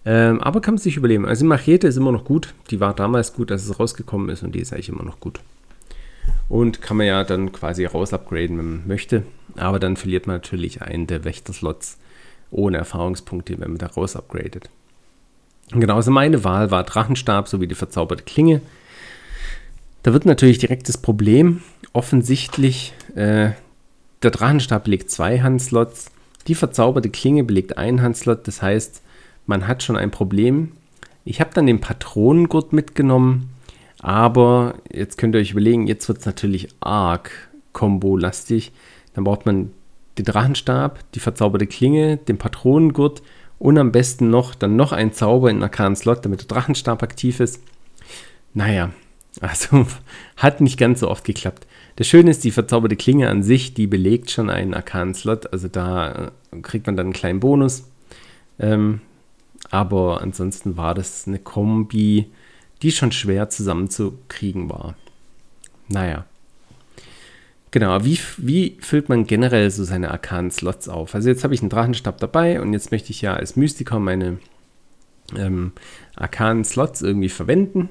Ähm, 0.03 0.41
aber 0.41 0.61
kann 0.61 0.75
man 0.75 0.81
sich 0.81 0.97
überlegen. 0.97 1.25
Also 1.25 1.43
die 1.43 1.49
Machete 1.49 1.87
ist 1.87 1.97
immer 1.97 2.11
noch 2.11 2.25
gut. 2.25 2.53
Die 2.69 2.79
war 2.79 2.93
damals 2.93 3.33
gut, 3.33 3.51
als 3.51 3.65
es 3.65 3.79
rausgekommen 3.79 4.29
ist 4.29 4.43
und 4.43 4.53
die 4.53 4.59
ist 4.59 4.73
eigentlich 4.73 4.89
immer 4.89 5.03
noch 5.03 5.19
gut. 5.19 5.39
Und 6.49 6.81
kann 6.81 6.97
man 6.97 7.07
ja 7.07 7.23
dann 7.23 7.51
quasi 7.51 7.85
raus 7.85 8.13
upgraden, 8.13 8.57
wenn 8.57 8.65
man 8.65 8.87
möchte. 8.87 9.23
Aber 9.55 9.79
dann 9.79 9.95
verliert 9.95 10.27
man 10.27 10.37
natürlich 10.37 10.81
einen 10.81 11.07
der 11.07 11.23
Wächterslots 11.23 11.97
ohne 12.55 12.77
Erfahrungspunkte, 12.77 13.59
wenn 13.59 13.71
man 13.71 13.77
da 13.77 13.87
raus 13.87 14.15
upgradet. 14.15 14.69
Genauso 15.71 15.95
also 15.95 16.11
meine 16.11 16.43
Wahl 16.43 16.71
war 16.71 16.83
Drachenstab 16.83 17.47
sowie 17.47 17.67
die 17.67 17.75
verzauberte 17.75 18.23
Klinge. 18.23 18.61
Da 20.03 20.13
wird 20.13 20.25
natürlich 20.25 20.59
direkt 20.59 20.87
das 20.87 20.99
Problem, 20.99 21.63
offensichtlich, 21.91 22.93
äh, 23.15 23.51
der 24.21 24.31
Drachenstab 24.31 24.83
belegt 24.83 25.09
zwei 25.09 25.41
Handslots, 25.41 26.11
die 26.47 26.55
verzauberte 26.55 27.09
Klinge 27.09 27.43
belegt 27.43 27.77
einen 27.77 28.03
Handslot, 28.03 28.47
das 28.47 28.61
heißt, 28.61 29.01
man 29.47 29.67
hat 29.67 29.81
schon 29.81 29.97
ein 29.97 30.11
Problem. 30.11 30.73
Ich 31.23 31.39
habe 31.39 31.51
dann 31.53 31.65
den 31.65 31.81
Patronengurt 31.81 32.71
mitgenommen, 32.71 33.49
aber 33.99 34.75
jetzt 34.91 35.17
könnt 35.17 35.33
ihr 35.35 35.41
euch 35.41 35.51
überlegen, 35.51 35.87
jetzt 35.87 36.07
wird 36.07 36.19
es 36.19 36.25
natürlich 36.25 36.69
arg 36.79 37.31
Combo-lastig. 37.73 38.71
Dann 39.15 39.23
braucht 39.23 39.47
man 39.47 39.71
den 40.17 40.25
Drachenstab, 40.25 40.99
die 41.13 41.19
verzauberte 41.19 41.67
Klinge, 41.67 42.17
den 42.17 42.37
Patronengurt 42.37 43.21
und 43.59 43.77
am 43.77 43.91
besten 43.91 44.29
noch 44.29 44.55
dann 44.55 44.75
noch 44.75 44.91
ein 44.91 45.13
Zauber 45.13 45.49
in 45.49 45.63
arkanen 45.63 45.95
Slot, 45.95 46.25
damit 46.25 46.41
der 46.41 46.47
Drachenstab 46.47 47.03
aktiv 47.03 47.39
ist. 47.39 47.61
Naja, 48.53 48.91
also 49.41 49.85
hat 50.37 50.61
nicht 50.61 50.77
ganz 50.77 51.01
so 51.01 51.09
oft 51.09 51.25
geklappt. 51.25 51.67
Das 51.97 52.07
Schöne 52.07 52.31
ist, 52.31 52.43
die 52.43 52.51
verzauberte 52.51 52.95
Klinge 52.95 53.29
an 53.29 53.43
sich, 53.43 53.73
die 53.73 53.87
belegt 53.87 54.31
schon 54.31 54.49
einen 54.49 54.73
arkanen 54.73 55.13
Slot, 55.13 55.51
also 55.53 55.67
da 55.67 56.31
äh, 56.51 56.59
kriegt 56.61 56.87
man 56.87 56.97
dann 56.97 57.07
einen 57.07 57.13
kleinen 57.13 57.39
Bonus. 57.39 57.85
Ähm, 58.59 59.01
aber 59.71 60.21
ansonsten 60.21 60.77
war 60.77 60.93
das 60.93 61.27
eine 61.27 61.39
Kombi, 61.39 62.31
die 62.81 62.91
schon 62.91 63.11
schwer 63.11 63.49
zusammenzukriegen 63.49 64.69
war. 64.69 64.95
Naja. 65.87 66.25
Genau, 67.75 68.05
wie, 68.05 68.17
wie 68.37 68.77
füllt 68.79 69.09
man 69.09 69.27
generell 69.27 69.69
so 69.69 69.83
seine 69.83 70.09
arkanen 70.09 70.49
Slots 70.49 70.87
auf? 70.87 71.13
Also 71.13 71.27
jetzt 71.27 71.43
habe 71.43 71.53
ich 71.53 71.59
einen 71.59 71.69
Drachenstab 71.69 72.19
dabei 72.21 72.61
und 72.61 72.71
jetzt 72.71 72.89
möchte 72.91 73.11
ich 73.11 73.21
ja 73.21 73.33
als 73.33 73.57
Mystiker 73.57 73.99
meine 73.99 74.37
ähm, 75.35 75.73
arkanen 76.15 76.63
Slots 76.63 77.01
irgendwie 77.01 77.27
verwenden. 77.27 77.89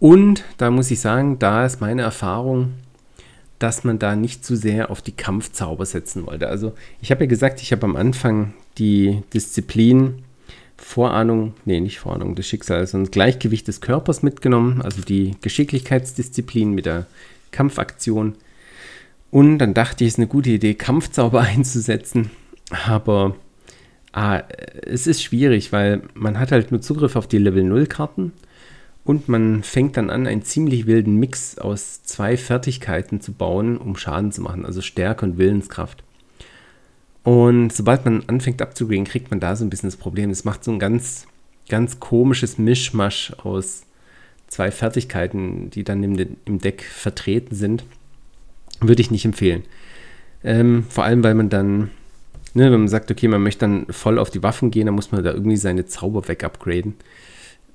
Und 0.00 0.44
da 0.56 0.70
muss 0.70 0.90
ich 0.90 1.00
sagen, 1.00 1.38
da 1.38 1.66
ist 1.66 1.82
meine 1.82 2.00
Erfahrung, 2.00 2.72
dass 3.58 3.84
man 3.84 3.98
da 3.98 4.16
nicht 4.16 4.46
zu 4.46 4.56
sehr 4.56 4.90
auf 4.90 5.02
die 5.02 5.12
Kampfzauber 5.12 5.84
setzen 5.84 6.26
wollte. 6.26 6.48
Also 6.48 6.72
ich 7.02 7.10
habe 7.10 7.24
ja 7.24 7.28
gesagt, 7.28 7.60
ich 7.60 7.70
habe 7.70 7.84
am 7.84 7.96
Anfang 7.96 8.54
die 8.78 9.20
Disziplin 9.34 10.22
Vorahnung, 10.78 11.52
nee, 11.66 11.80
nicht 11.80 11.98
Vorahnung 11.98 12.34
des 12.34 12.46
Schicksals, 12.46 12.92
sondern 12.92 13.10
Gleichgewicht 13.10 13.68
des 13.68 13.82
Körpers 13.82 14.22
mitgenommen, 14.22 14.80
also 14.80 15.02
die 15.02 15.36
Geschicklichkeitsdisziplin 15.42 16.72
mit 16.72 16.86
der 16.86 17.04
Kampfaktion. 17.50 18.36
Und 19.34 19.58
dann 19.58 19.74
dachte 19.74 20.04
ich, 20.04 20.08
es 20.08 20.14
ist 20.14 20.18
eine 20.20 20.28
gute 20.28 20.50
Idee, 20.50 20.74
Kampfzauber 20.74 21.40
einzusetzen. 21.40 22.30
Aber 22.86 23.34
ah, 24.12 24.44
es 24.86 25.08
ist 25.08 25.24
schwierig, 25.24 25.72
weil 25.72 26.02
man 26.14 26.38
hat 26.38 26.52
halt 26.52 26.70
nur 26.70 26.80
Zugriff 26.80 27.16
auf 27.16 27.26
die 27.26 27.38
Level 27.38 27.64
0 27.64 27.88
Karten 27.88 28.30
und 29.02 29.28
man 29.28 29.64
fängt 29.64 29.96
dann 29.96 30.08
an, 30.08 30.28
einen 30.28 30.44
ziemlich 30.44 30.86
wilden 30.86 31.16
Mix 31.16 31.58
aus 31.58 32.04
zwei 32.04 32.36
Fertigkeiten 32.36 33.20
zu 33.20 33.32
bauen, 33.32 33.76
um 33.76 33.96
Schaden 33.96 34.30
zu 34.30 34.40
machen, 34.40 34.64
also 34.64 34.80
Stärke 34.80 35.26
und 35.26 35.36
Willenskraft. 35.36 36.04
Und 37.24 37.72
sobald 37.72 38.04
man 38.04 38.22
anfängt 38.28 38.62
abzugraden, 38.62 39.04
kriegt 39.04 39.32
man 39.32 39.40
da 39.40 39.56
so 39.56 39.64
ein 39.64 39.70
bisschen 39.70 39.88
das 39.88 39.96
Problem. 39.96 40.30
Es 40.30 40.44
macht 40.44 40.62
so 40.62 40.70
ein 40.70 40.78
ganz, 40.78 41.26
ganz 41.68 41.98
komisches 41.98 42.56
Mischmasch 42.56 43.32
aus 43.42 43.82
zwei 44.46 44.70
Fertigkeiten, 44.70 45.70
die 45.70 45.82
dann 45.82 46.04
im, 46.04 46.36
im 46.44 46.60
Deck 46.60 46.84
vertreten 46.84 47.56
sind. 47.56 47.84
Würde 48.88 49.02
ich 49.02 49.10
nicht 49.10 49.24
empfehlen. 49.24 49.62
Ähm, 50.42 50.84
vor 50.88 51.04
allem, 51.04 51.24
weil 51.24 51.34
man 51.34 51.48
dann, 51.48 51.90
ne, 52.54 52.70
wenn 52.70 52.80
man 52.80 52.88
sagt, 52.88 53.10
okay, 53.10 53.28
man 53.28 53.42
möchte 53.42 53.60
dann 53.60 53.86
voll 53.90 54.18
auf 54.18 54.30
die 54.30 54.42
Waffen 54.42 54.70
gehen, 54.70 54.86
dann 54.86 54.94
muss 54.94 55.12
man 55.12 55.24
da 55.24 55.32
irgendwie 55.32 55.56
seine 55.56 55.86
Zauber 55.86 56.28
weg-upgraden. 56.28 56.94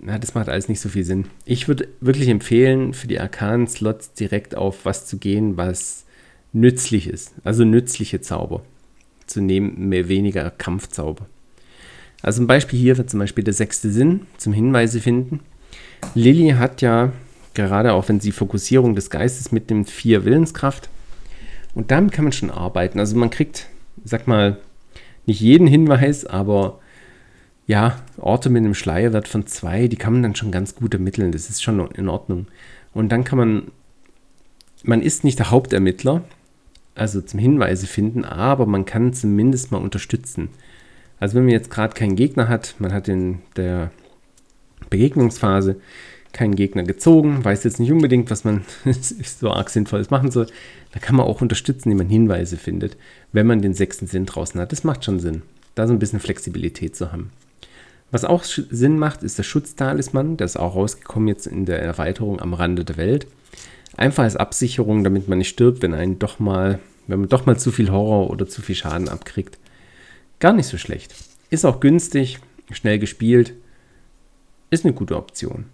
Na, 0.01 0.17
das 0.17 0.33
macht 0.33 0.49
alles 0.49 0.69
nicht 0.69 0.79
so 0.79 0.89
viel 0.89 1.03
Sinn. 1.03 1.25
Ich 1.45 1.67
würde 1.67 1.87
wirklich 1.99 2.29
empfehlen, 2.29 2.93
für 2.93 3.07
die 3.07 3.19
Arkan-Slots 3.19 4.13
direkt 4.13 4.55
auf 4.55 4.85
was 4.85 5.05
zu 5.05 5.17
gehen, 5.17 5.57
was 5.57 6.05
nützlich 6.53 7.07
ist. 7.07 7.33
Also 7.43 7.65
nützliche 7.65 8.21
Zauber 8.21 8.61
zu 9.27 9.41
nehmen, 9.41 9.89
mehr 9.89 10.07
weniger 10.07 10.49
Kampfzauber. 10.51 11.25
Also 12.21 12.41
ein 12.41 12.47
Beispiel 12.47 12.79
hier 12.79 12.97
wird 12.97 13.09
zum 13.09 13.19
Beispiel 13.19 13.43
der 13.43 13.53
sechste 13.53 13.89
Sinn 13.89 14.21
zum 14.37 14.53
Hinweise 14.53 14.99
finden. 14.99 15.41
Lilly 16.15 16.51
hat 16.51 16.81
ja, 16.81 17.11
gerade 17.53 17.93
auch 17.93 18.09
wenn 18.09 18.19
sie 18.19 18.31
Fokussierung 18.31 18.95
des 18.95 19.09
Geistes 19.09 19.51
mitnimmt, 19.51 19.89
vier 19.89 20.25
Willenskraft. 20.25 20.89
Und 21.75 21.91
damit 21.91 22.11
kann 22.11 22.25
man 22.25 22.31
schon 22.31 22.51
arbeiten. 22.51 22.99
Also 22.99 23.15
man 23.15 23.29
kriegt, 23.29 23.67
sag 24.03 24.27
mal, 24.27 24.57
nicht 25.25 25.39
jeden 25.39 25.67
Hinweis, 25.67 26.25
aber 26.25 26.79
ja, 27.67 28.01
Orte 28.17 28.49
mit 28.49 28.63
einem 28.63 28.73
Schleierwert 28.73 29.27
von 29.27 29.45
zwei, 29.45 29.88
die 29.88 29.95
kann 29.95 30.13
man 30.13 30.23
dann 30.23 30.35
schon 30.35 30.51
ganz 30.51 30.75
gut 30.75 30.93
ermitteln. 30.93 31.31
Das 31.31 31.49
ist 31.49 31.61
schon 31.61 31.79
in 31.91 32.09
Ordnung. 32.09 32.47
Und 32.93 33.11
dann 33.11 33.23
kann 33.23 33.38
man, 33.38 33.71
man 34.83 35.01
ist 35.01 35.24
nicht 35.24 35.37
der 35.37 35.51
Hauptermittler, 35.51 36.24
also 36.96 37.22
zum 37.22 37.39
Hinweise 37.39 37.85
finden, 37.85 38.25
aber 38.25 38.65
man 38.65 38.85
kann 38.85 39.13
zumindest 39.13 39.72
mal 39.72 39.77
unterstützen. 39.77 40.50
Also 41.20 41.35
wenn 41.35 41.44
man 41.44 41.53
jetzt 41.53 41.70
gerade 41.70 41.94
keinen 41.94 42.15
Gegner 42.15 42.48
hat, 42.48 42.75
man 42.79 42.91
hat 42.91 43.07
in 43.07 43.39
der 43.55 43.91
Begegnungsphase 44.89 45.79
keinen 46.33 46.55
Gegner 46.55 46.83
gezogen, 46.83 47.44
weiß 47.44 47.63
jetzt 47.63 47.79
nicht 47.79 47.92
unbedingt, 47.92 48.29
was 48.29 48.44
man 48.44 48.63
so 49.39 49.51
arg 49.51 49.70
sinnvolles 49.70 50.09
machen 50.09 50.31
soll, 50.31 50.48
da 50.92 51.00
kann 51.00 51.15
man 51.15 51.25
auch 51.25 51.42
unterstützen, 51.42 51.92
indem 51.92 52.05
man 52.05 52.11
Hinweise 52.11 52.57
findet, 52.57 52.98
wenn 53.31 53.48
man 53.48 53.61
den 53.61 53.74
sechsten 53.74 54.07
Sinn 54.07 54.25
draußen 54.25 54.59
hat. 54.59 54.72
Das 54.72 54.83
macht 54.83 55.03
schon 55.03 55.20
Sinn, 55.20 55.42
da 55.75 55.87
so 55.87 55.94
ein 55.94 56.00
bisschen 56.00 56.20
Flexibilität 56.20 56.96
zu 56.96 57.11
haben. 57.11 57.31
Was 58.11 58.25
auch 58.25 58.44
Sinn 58.44 58.98
macht, 58.98 59.22
ist 59.24 59.37
der 59.37 59.44
Schutztalisman, 59.44 60.37
der 60.37 60.46
ist 60.46 60.57
auch 60.57 60.75
rausgekommen 60.75 61.27
jetzt 61.27 61.46
in 61.46 61.65
der 61.65 61.81
Erweiterung 61.81 62.42
am 62.42 62.53
Rande 62.53 62.83
der 62.83 62.98
Welt. 62.98 63.27
Einfach 63.98 64.24
als 64.24 64.35
Absicherung, 64.35 65.03
damit 65.03 65.27
man 65.27 65.37
nicht 65.37 65.50
stirbt, 65.50 65.81
wenn 65.81 65.94
einen 65.94 66.18
doch 66.18 66.39
mal, 66.39 66.79
wenn 67.07 67.20
man 67.20 67.29
doch 67.29 67.46
mal 67.46 67.59
zu 67.59 67.72
viel 67.72 67.92
Horror 67.92 68.29
oder 68.29 68.48
zu 68.48 68.61
viel 68.61 68.75
Schaden 68.75 69.09
abkriegt. 69.09 69.59
Gar 70.39 70.53
nicht 70.53 70.68
so 70.68 70.77
schlecht. 70.77 71.13
Ist 71.50 71.65
auch 71.65 71.79
günstig, 71.79 72.39
schnell 72.72 72.98
gespielt. 72.98 73.53
Ist 74.72 74.85
eine 74.85 74.94
gute 74.94 75.18
Option. 75.18 75.65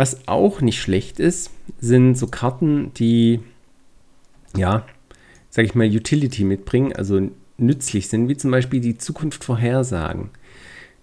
Was 0.00 0.26
auch 0.26 0.62
nicht 0.62 0.80
schlecht 0.80 1.20
ist, 1.20 1.50
sind 1.78 2.14
so 2.16 2.26
Karten, 2.26 2.90
die, 2.94 3.40
ja, 4.56 4.86
sag 5.50 5.66
ich 5.66 5.74
mal, 5.74 5.86
Utility 5.86 6.44
mitbringen, 6.44 6.94
also 6.94 7.28
nützlich 7.58 8.08
sind, 8.08 8.26
wie 8.26 8.36
zum 8.38 8.50
Beispiel 8.50 8.80
die 8.80 8.96
Zukunft 8.96 9.44
vorhersagen. 9.44 10.30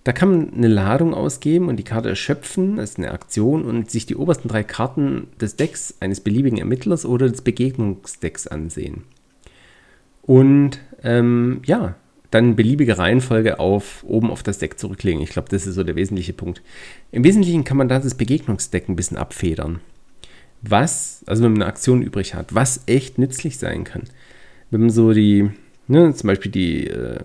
Da 0.03 0.13
kann 0.13 0.29
man 0.31 0.53
eine 0.55 0.67
Ladung 0.67 1.13
ausgeben 1.13 1.67
und 1.67 1.75
die 1.75 1.83
Karte 1.83 2.09
erschöpfen, 2.09 2.77
das 2.77 2.89
ist 2.89 2.97
eine 2.97 3.11
Aktion, 3.11 3.65
und 3.65 3.91
sich 3.91 4.07
die 4.07 4.15
obersten 4.15 4.47
drei 4.47 4.63
Karten 4.63 5.27
des 5.39 5.57
Decks 5.57 5.93
eines 5.99 6.21
beliebigen 6.21 6.57
Ermittlers 6.57 7.05
oder 7.05 7.29
des 7.29 7.43
Begegnungsdecks 7.43 8.47
ansehen. 8.47 9.03
Und 10.23 10.79
ähm, 11.03 11.61
ja, 11.65 11.97
dann 12.31 12.55
beliebige 12.55 12.97
Reihenfolge 12.97 13.59
auf 13.59 14.03
oben 14.05 14.31
auf 14.31 14.43
das 14.43 14.59
Deck 14.59 14.79
zurücklegen. 14.79 15.21
Ich 15.21 15.29
glaube, 15.29 15.49
das 15.49 15.65
ist 15.65 15.75
so 15.75 15.83
der 15.83 15.95
wesentliche 15.95 16.33
Punkt. 16.33 16.61
Im 17.11 17.23
Wesentlichen 17.23 17.63
kann 17.63 17.77
man 17.77 17.87
da 17.87 17.99
das 17.99 18.15
Begegnungsdeck 18.15 18.89
ein 18.89 18.95
bisschen 18.95 19.17
abfedern. 19.17 19.79
Was, 20.61 21.23
also 21.27 21.43
wenn 21.43 21.53
man 21.53 21.61
eine 21.61 21.69
Aktion 21.69 22.01
übrig 22.01 22.33
hat, 22.33 22.53
was 22.53 22.81
echt 22.87 23.17
nützlich 23.17 23.57
sein 23.57 23.83
kann. 23.83 24.03
Wenn 24.71 24.81
man 24.81 24.89
so 24.89 25.13
die, 25.13 25.49
ne, 25.87 26.13
zum 26.13 26.27
Beispiel 26.27 26.51
die 26.51 26.87
äh, 26.87 27.19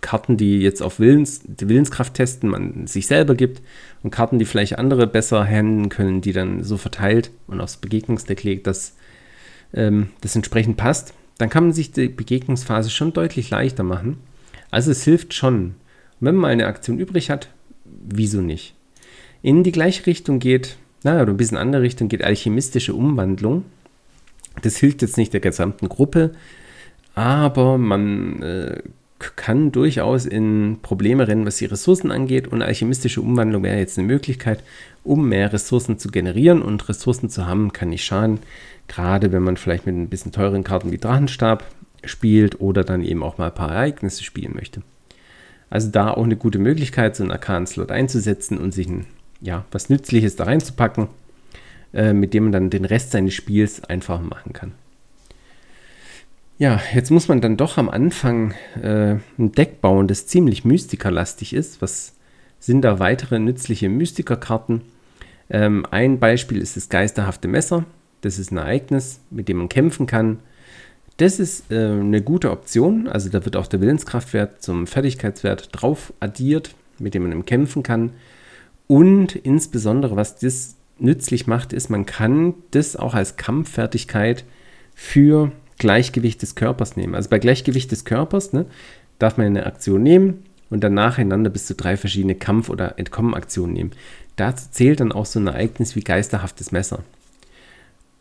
Karten, 0.00 0.36
die 0.36 0.60
jetzt 0.60 0.82
auf 0.82 1.00
Willens, 1.00 1.42
die 1.44 1.68
Willenskraft 1.68 2.14
testen, 2.14 2.50
man 2.50 2.86
sich 2.86 3.06
selber 3.06 3.34
gibt 3.34 3.62
und 4.02 4.10
Karten, 4.10 4.38
die 4.38 4.44
vielleicht 4.44 4.78
andere 4.78 5.06
besser 5.06 5.44
handeln 5.44 5.88
können, 5.88 6.20
die 6.20 6.32
dann 6.32 6.62
so 6.62 6.76
verteilt 6.76 7.30
und 7.46 7.60
aufs 7.60 7.78
Begegnungsdeck 7.78 8.42
legt, 8.42 8.66
dass 8.66 8.94
ähm, 9.72 10.08
das 10.20 10.36
entsprechend 10.36 10.76
passt, 10.76 11.14
dann 11.38 11.48
kann 11.48 11.64
man 11.64 11.72
sich 11.72 11.92
die 11.92 12.08
Begegnungsphase 12.08 12.90
schon 12.90 13.12
deutlich 13.12 13.50
leichter 13.50 13.82
machen. 13.82 14.18
Also 14.70 14.90
es 14.90 15.04
hilft 15.04 15.34
schon. 15.34 15.64
Und 15.64 15.74
wenn 16.20 16.34
man 16.34 16.42
mal 16.42 16.52
eine 16.52 16.66
Aktion 16.66 16.98
übrig 16.98 17.30
hat, 17.30 17.48
wieso 17.84 18.40
nicht? 18.40 18.74
In 19.42 19.62
die 19.62 19.72
gleiche 19.72 20.06
Richtung 20.06 20.38
geht, 20.38 20.76
naja, 21.02 21.22
oder 21.22 21.32
ein 21.32 21.36
bisschen 21.36 21.58
andere 21.58 21.82
Richtung 21.82 22.08
geht 22.08 22.24
alchemistische 22.24 22.94
Umwandlung. 22.94 23.64
Das 24.62 24.76
hilft 24.76 25.02
jetzt 25.02 25.16
nicht 25.16 25.32
der 25.32 25.40
gesamten 25.40 25.88
Gruppe, 25.88 26.32
aber 27.14 27.78
man 27.78 28.42
äh, 28.42 28.82
kann 29.36 29.72
durchaus 29.72 30.26
in 30.26 30.78
Probleme 30.82 31.26
rennen, 31.26 31.46
was 31.46 31.56
die 31.56 31.66
Ressourcen 31.66 32.10
angeht. 32.10 32.48
Und 32.48 32.62
alchemistische 32.62 33.20
Umwandlung 33.20 33.62
wäre 33.62 33.78
jetzt 33.78 33.98
eine 33.98 34.06
Möglichkeit, 34.06 34.62
um 35.02 35.28
mehr 35.28 35.52
Ressourcen 35.52 35.98
zu 35.98 36.08
generieren. 36.08 36.62
Und 36.62 36.88
Ressourcen 36.88 37.30
zu 37.30 37.46
haben, 37.46 37.72
kann 37.72 37.90
nicht 37.90 38.04
schaden. 38.04 38.40
Gerade 38.88 39.32
wenn 39.32 39.42
man 39.42 39.56
vielleicht 39.56 39.86
mit 39.86 39.94
ein 39.94 40.08
bisschen 40.08 40.32
teuren 40.32 40.64
Karten 40.64 40.92
wie 40.92 40.98
Drachenstab 40.98 41.64
spielt 42.04 42.60
oder 42.60 42.84
dann 42.84 43.02
eben 43.02 43.22
auch 43.22 43.38
mal 43.38 43.46
ein 43.46 43.54
paar 43.54 43.70
Ereignisse 43.70 44.24
spielen 44.24 44.54
möchte. 44.54 44.82
Also 45.70 45.90
da 45.90 46.10
auch 46.12 46.24
eine 46.24 46.36
gute 46.36 46.58
Möglichkeit, 46.58 47.16
so 47.16 47.22
einen 47.22 47.32
Arkan-Slot 47.32 47.90
einzusetzen 47.90 48.58
und 48.58 48.72
sich 48.72 48.88
ein, 48.88 49.06
ja, 49.40 49.64
was 49.72 49.88
Nützliches 49.88 50.36
da 50.36 50.44
reinzupacken, 50.44 51.08
äh, 51.92 52.12
mit 52.12 52.34
dem 52.34 52.44
man 52.44 52.52
dann 52.52 52.70
den 52.70 52.84
Rest 52.84 53.10
seines 53.10 53.34
Spiels 53.34 53.82
einfach 53.84 54.20
machen 54.20 54.52
kann. 54.52 54.72
Ja, 56.56 56.80
jetzt 56.94 57.10
muss 57.10 57.26
man 57.26 57.40
dann 57.40 57.56
doch 57.56 57.78
am 57.78 57.88
Anfang 57.88 58.54
äh, 58.80 59.16
ein 59.38 59.52
Deck 59.52 59.80
bauen, 59.80 60.06
das 60.06 60.28
ziemlich 60.28 60.64
mystikerlastig 60.64 61.52
ist. 61.52 61.82
Was 61.82 62.14
sind 62.60 62.82
da 62.82 63.00
weitere 63.00 63.40
nützliche 63.40 63.88
Mystikerkarten? 63.88 64.82
Ähm, 65.50 65.84
ein 65.90 66.20
Beispiel 66.20 66.58
ist 66.58 66.76
das 66.76 66.88
geisterhafte 66.88 67.48
Messer. 67.48 67.84
Das 68.20 68.38
ist 68.38 68.52
ein 68.52 68.58
Ereignis, 68.58 69.20
mit 69.30 69.48
dem 69.48 69.58
man 69.58 69.68
kämpfen 69.68 70.06
kann. 70.06 70.38
Das 71.16 71.40
ist 71.40 71.72
äh, 71.72 71.90
eine 71.90 72.22
gute 72.22 72.52
Option. 72.52 73.08
Also 73.08 73.30
da 73.30 73.44
wird 73.44 73.56
auch 73.56 73.66
der 73.66 73.80
Willenskraftwert 73.80 74.62
zum 74.62 74.86
Fertigkeitswert 74.86 75.70
drauf 75.72 76.12
addiert, 76.20 76.74
mit 77.00 77.14
dem 77.14 77.28
man 77.28 77.44
kämpfen 77.44 77.82
kann. 77.82 78.12
Und 78.86 79.34
insbesondere, 79.34 80.14
was 80.14 80.36
das 80.36 80.76
nützlich 81.00 81.48
macht, 81.48 81.72
ist, 81.72 81.90
man 81.90 82.06
kann 82.06 82.54
das 82.70 82.94
auch 82.94 83.14
als 83.14 83.36
Kampffertigkeit 83.36 84.44
für 84.94 85.50
Gleichgewicht 85.78 86.42
des 86.42 86.54
Körpers 86.54 86.96
nehmen. 86.96 87.14
Also 87.14 87.30
bei 87.30 87.38
Gleichgewicht 87.38 87.90
des 87.90 88.04
Körpers 88.04 88.52
ne, 88.52 88.66
darf 89.18 89.36
man 89.36 89.46
eine 89.46 89.66
Aktion 89.66 90.02
nehmen 90.02 90.44
und 90.70 90.82
dann 90.82 90.94
nacheinander 90.94 91.50
bis 91.50 91.66
zu 91.66 91.74
drei 91.74 91.96
verschiedene 91.96 92.34
Kampf- 92.34 92.70
oder 92.70 92.98
Entkommenaktionen 92.98 93.74
nehmen. 93.74 93.90
Dazu 94.36 94.66
zählt 94.70 95.00
dann 95.00 95.12
auch 95.12 95.26
so 95.26 95.38
ein 95.38 95.46
Ereignis 95.46 95.94
wie 95.96 96.00
geisterhaftes 96.00 96.72
Messer. 96.72 97.00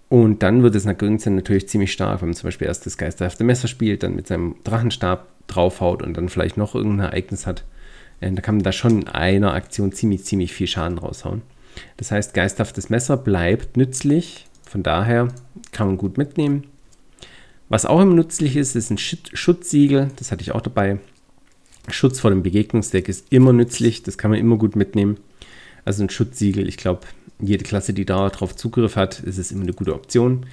Und 0.09 0.43
dann 0.43 0.61
wird 0.61 0.75
es 0.75 0.85
natürlich 0.85 1.67
ziemlich 1.67 1.91
stark, 1.91 2.21
wenn 2.21 2.29
man 2.29 2.35
zum 2.35 2.47
Beispiel 2.47 2.67
erst 2.67 2.85
das 2.85 2.97
geisterhafte 2.97 3.43
Messer 3.43 3.67
spielt, 3.67 4.03
dann 4.03 4.15
mit 4.15 4.27
seinem 4.27 4.55
Drachenstab 4.63 5.27
draufhaut 5.47 6.03
und 6.03 6.15
dann 6.15 6.29
vielleicht 6.29 6.57
noch 6.57 6.75
irgendein 6.75 7.07
Ereignis 7.07 7.47
hat, 7.47 7.63
Äh, 8.23 8.31
da 8.31 8.41
kann 8.41 8.55
man 8.55 8.63
da 8.63 8.71
schon 8.71 9.01
in 9.01 9.07
einer 9.07 9.53
Aktion 9.53 9.91
ziemlich, 9.91 10.23
ziemlich 10.23 10.53
viel 10.53 10.67
Schaden 10.67 10.97
raushauen. 10.97 11.41
Das 11.97 12.11
heißt, 12.11 12.33
geisthaftes 12.33 12.89
Messer 12.89 13.17
bleibt 13.17 13.77
nützlich. 13.77 14.47
Von 14.63 14.83
daher 14.83 15.27
kann 15.71 15.87
man 15.87 15.97
gut 15.97 16.17
mitnehmen. 16.17 16.63
Was 17.69 17.85
auch 17.85 18.01
immer 18.01 18.13
nützlich 18.13 18.55
ist, 18.55 18.75
ist 18.75 18.91
ein 18.91 18.97
Schutzsiegel. 18.97 20.11
Das 20.17 20.31
hatte 20.31 20.41
ich 20.41 20.51
auch 20.51 20.61
dabei. 20.61 20.99
Schutz 21.89 22.19
vor 22.19 22.29
dem 22.29 22.43
Begegnungsdeck 22.43 23.09
ist 23.09 23.25
immer 23.31 23.53
nützlich. 23.53 24.03
Das 24.03 24.17
kann 24.17 24.31
man 24.31 24.39
immer 24.39 24.57
gut 24.57 24.75
mitnehmen. 24.75 25.17
Also 25.85 26.03
ein 26.03 26.09
Schutzsiegel, 26.09 26.67
ich 26.67 26.77
glaube, 26.77 27.01
jede 27.39 27.63
Klasse, 27.63 27.93
die 27.93 28.05
darauf 28.05 28.55
Zugriff 28.55 28.95
hat, 28.95 29.19
ist 29.19 29.37
es 29.37 29.51
immer 29.51 29.63
eine 29.63 29.73
gute 29.73 29.93
Option. 29.93 30.45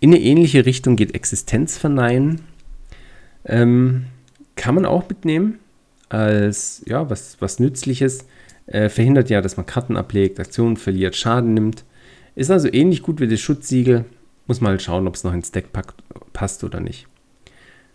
In 0.00 0.12
eine 0.12 0.22
ähnliche 0.22 0.66
Richtung 0.66 0.96
geht 0.96 1.14
Existenzverneinen. 1.14 2.40
Ähm, 3.44 4.06
kann 4.56 4.74
man 4.74 4.86
auch 4.86 5.08
mitnehmen 5.08 5.58
als 6.08 6.82
ja, 6.86 7.08
was, 7.08 7.36
was 7.40 7.58
Nützliches. 7.58 8.26
Äh, 8.66 8.88
verhindert 8.88 9.30
ja, 9.30 9.40
dass 9.42 9.56
man 9.56 9.66
Karten 9.66 9.96
ablegt, 9.96 10.40
Aktionen 10.40 10.76
verliert, 10.76 11.16
Schaden 11.16 11.54
nimmt. 11.54 11.84
Ist 12.34 12.50
also 12.50 12.72
ähnlich 12.72 13.02
gut 13.02 13.20
wie 13.20 13.28
das 13.28 13.40
Schutzsiegel. 13.40 14.04
Muss 14.46 14.60
man 14.60 14.72
halt 14.72 14.82
schauen, 14.82 15.08
ob 15.08 15.14
es 15.14 15.24
noch 15.24 15.32
ins 15.32 15.52
Deck 15.52 15.72
packt, 15.72 15.94
passt 16.32 16.64
oder 16.64 16.80
nicht. 16.80 17.06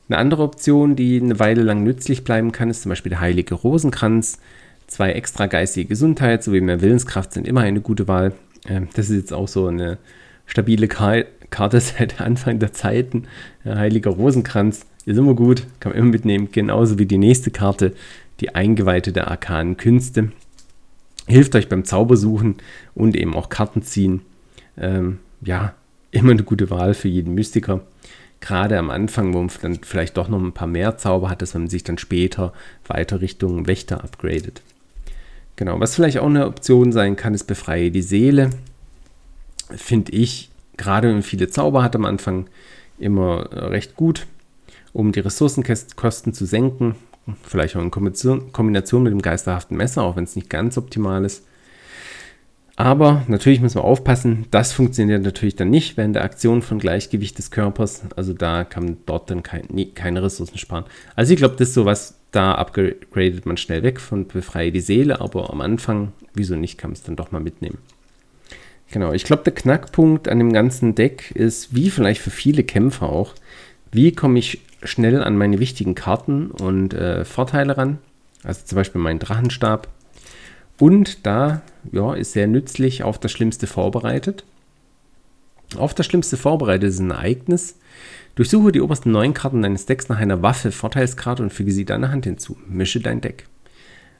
Eine 0.07 0.17
andere 0.17 0.41
Option, 0.41 0.95
die 0.95 1.21
eine 1.21 1.37
Weile 1.39 1.61
lang 1.61 1.83
nützlich 1.83 2.23
bleiben 2.23 2.51
kann, 2.51 2.69
ist 2.69 2.81
zum 2.81 2.89
Beispiel 2.89 3.11
der 3.11 3.19
Heilige 3.19 3.53
Rosenkranz. 3.53 4.39
Zwei 4.87 5.11
extra 5.11 5.45
geistige 5.45 5.87
Gesundheit 5.87 6.43
sowie 6.43 6.61
mehr 6.61 6.81
Willenskraft 6.81 7.33
sind 7.33 7.47
immer 7.47 7.61
eine 7.61 7.81
gute 7.81 8.07
Wahl. 8.07 8.33
Ähm, 8.67 8.87
das 8.95 9.11
ist 9.11 9.17
jetzt 9.17 9.33
auch 9.33 9.47
so 9.47 9.67
eine 9.67 9.99
stabile 10.47 10.87
Karte 10.87 11.27
seit 11.79 12.19
Anfang 12.19 12.57
der 12.57 12.73
Zeiten. 12.73 13.25
Der 13.63 13.77
Heiliger 13.77 14.09
Rosenkranz 14.09 14.87
ist 15.05 15.17
immer 15.17 15.35
gut, 15.35 15.67
kann 15.79 15.91
man 15.91 15.99
immer 15.99 16.11
mitnehmen. 16.11 16.49
Genauso 16.51 16.97
wie 16.97 17.05
die 17.05 17.19
nächste 17.19 17.51
Karte, 17.51 17.93
die 18.39 18.55
Eingeweihte 18.55 19.11
der 19.11 19.29
arkanen 19.29 19.77
Künste. 19.77 20.31
Hilft 21.27 21.55
euch 21.55 21.69
beim 21.69 21.85
Zaubersuchen 21.85 22.55
und 22.95 23.15
eben 23.15 23.35
auch 23.35 23.49
Karten 23.49 23.83
ziehen. 23.83 24.21
Ähm, 24.75 25.19
ja, 25.41 25.75
immer 26.11 26.31
eine 26.31 26.43
gute 26.43 26.69
Wahl 26.69 26.93
für 26.93 27.07
jeden 27.07 27.33
Mystiker 27.33 27.81
gerade 28.41 28.77
am 28.77 28.89
Anfang, 28.89 29.33
wo 29.33 29.39
man 29.39 29.51
dann 29.61 29.79
vielleicht 29.81 30.17
doch 30.17 30.29
noch 30.29 30.39
ein 30.39 30.53
paar 30.53 30.67
mehr 30.67 30.97
Zauber 30.97 31.29
hat, 31.29 31.41
dass 31.41 31.53
man 31.53 31.67
sich 31.67 31.83
dann 31.83 31.97
später 31.97 32.53
weiter 32.87 33.21
Richtung 33.21 33.67
Wächter 33.67 34.03
upgradet. 34.03 34.61
Genau, 35.55 35.79
was 35.79 35.95
vielleicht 35.95 36.19
auch 36.19 36.27
eine 36.27 36.45
Option 36.47 36.91
sein 36.91 37.15
kann, 37.15 37.33
ist 37.33 37.45
befreie 37.45 37.91
die 37.91 38.01
Seele. 38.01 38.51
Finde 39.69 40.13
ich, 40.13 40.49
gerade 40.77 41.07
wenn 41.07 41.15
man 41.15 41.23
viele 41.23 41.49
Zauber 41.49 41.83
hat 41.83 41.95
am 41.95 42.05
Anfang, 42.05 42.47
immer 42.97 43.49
recht 43.51 43.95
gut, 43.95 44.25
um 44.93 45.11
die 45.11 45.19
Ressourcenkosten 45.19 46.33
zu 46.33 46.45
senken. 46.45 46.95
Vielleicht 47.43 47.75
auch 47.75 47.81
in 47.81 47.91
Kombination 47.91 49.03
mit 49.03 49.11
dem 49.11 49.21
geisterhaften 49.21 49.77
Messer, 49.77 50.03
auch 50.03 50.15
wenn 50.15 50.23
es 50.23 50.35
nicht 50.35 50.49
ganz 50.49 50.77
optimal 50.77 51.25
ist. 51.25 51.45
Aber 52.79 53.23
natürlich 53.27 53.59
muss 53.59 53.75
man 53.75 53.83
aufpassen, 53.83 54.45
das 54.51 54.71
funktioniert 54.71 55.21
natürlich 55.21 55.57
dann 55.57 55.69
nicht 55.69 55.97
während 55.97 56.15
der 56.15 56.23
Aktion 56.23 56.61
von 56.61 56.79
Gleichgewicht 56.79 57.37
des 57.37 57.51
Körpers. 57.51 58.03
Also 58.15 58.31
da 58.31 58.63
kann 58.63 58.85
man 58.85 58.97
dort 59.05 59.29
dann 59.29 59.43
kein, 59.43 59.65
nie, 59.67 59.87
keine 59.87 60.23
Ressourcen 60.23 60.57
sparen. 60.57 60.85
Also 61.13 61.33
ich 61.33 61.39
glaube, 61.39 61.57
das 61.57 61.67
ist 61.67 61.73
sowas, 61.73 62.17
da 62.31 62.53
upgradet 62.53 63.45
man 63.45 63.57
schnell 63.57 63.83
weg 63.83 63.99
von 63.99 64.27
befreie 64.27 64.71
die 64.71 64.79
Seele, 64.79 65.19
aber 65.19 65.49
am 65.49 65.59
Anfang, 65.59 66.13
wieso 66.33 66.55
nicht, 66.55 66.77
kann 66.77 66.91
man 66.91 66.95
es 66.95 67.03
dann 67.03 67.17
doch 67.17 67.33
mal 67.33 67.41
mitnehmen. 67.41 67.79
Genau, 68.89 69.11
ich 69.11 69.25
glaube, 69.25 69.43
der 69.43 69.53
Knackpunkt 69.55 70.29
an 70.29 70.39
dem 70.39 70.53
ganzen 70.53 70.95
Deck 70.95 71.31
ist, 71.31 71.75
wie 71.75 71.89
vielleicht 71.89 72.21
für 72.21 72.31
viele 72.31 72.63
Kämpfer 72.63 73.09
auch, 73.09 73.35
wie 73.91 74.13
komme 74.13 74.39
ich 74.39 74.61
schnell 74.83 75.21
an 75.21 75.35
meine 75.35 75.59
wichtigen 75.59 75.95
Karten 75.95 76.49
und 76.49 76.93
äh, 76.93 77.25
Vorteile 77.25 77.75
ran. 77.75 77.97
Also 78.45 78.61
zum 78.63 78.77
Beispiel 78.77 79.01
meinen 79.01 79.19
Drachenstab, 79.19 79.89
und 80.79 81.25
da 81.25 81.61
ja, 81.91 82.13
ist 82.13 82.33
sehr 82.33 82.47
nützlich 82.47 83.03
auf 83.03 83.19
das 83.19 83.31
Schlimmste 83.31 83.67
vorbereitet. 83.67 84.45
Auf 85.77 85.93
das 85.93 86.05
Schlimmste 86.05 86.37
vorbereitet 86.37 86.89
ist 86.89 86.99
ein 86.99 87.11
Ereignis. 87.11 87.77
Durchsuche 88.35 88.71
die 88.71 88.81
obersten 88.81 89.11
neun 89.11 89.33
Karten 89.33 89.61
deines 89.61 89.85
Decks 89.85 90.09
nach 90.09 90.17
einer 90.17 90.41
Waffe, 90.41 90.71
Vorteilskarte 90.71 91.43
und 91.43 91.53
füge 91.53 91.71
sie 91.71 91.85
deiner 91.85 92.11
Hand 92.11 92.25
hinzu. 92.25 92.57
Mische 92.67 93.01
dein 93.01 93.21
Deck. 93.21 93.45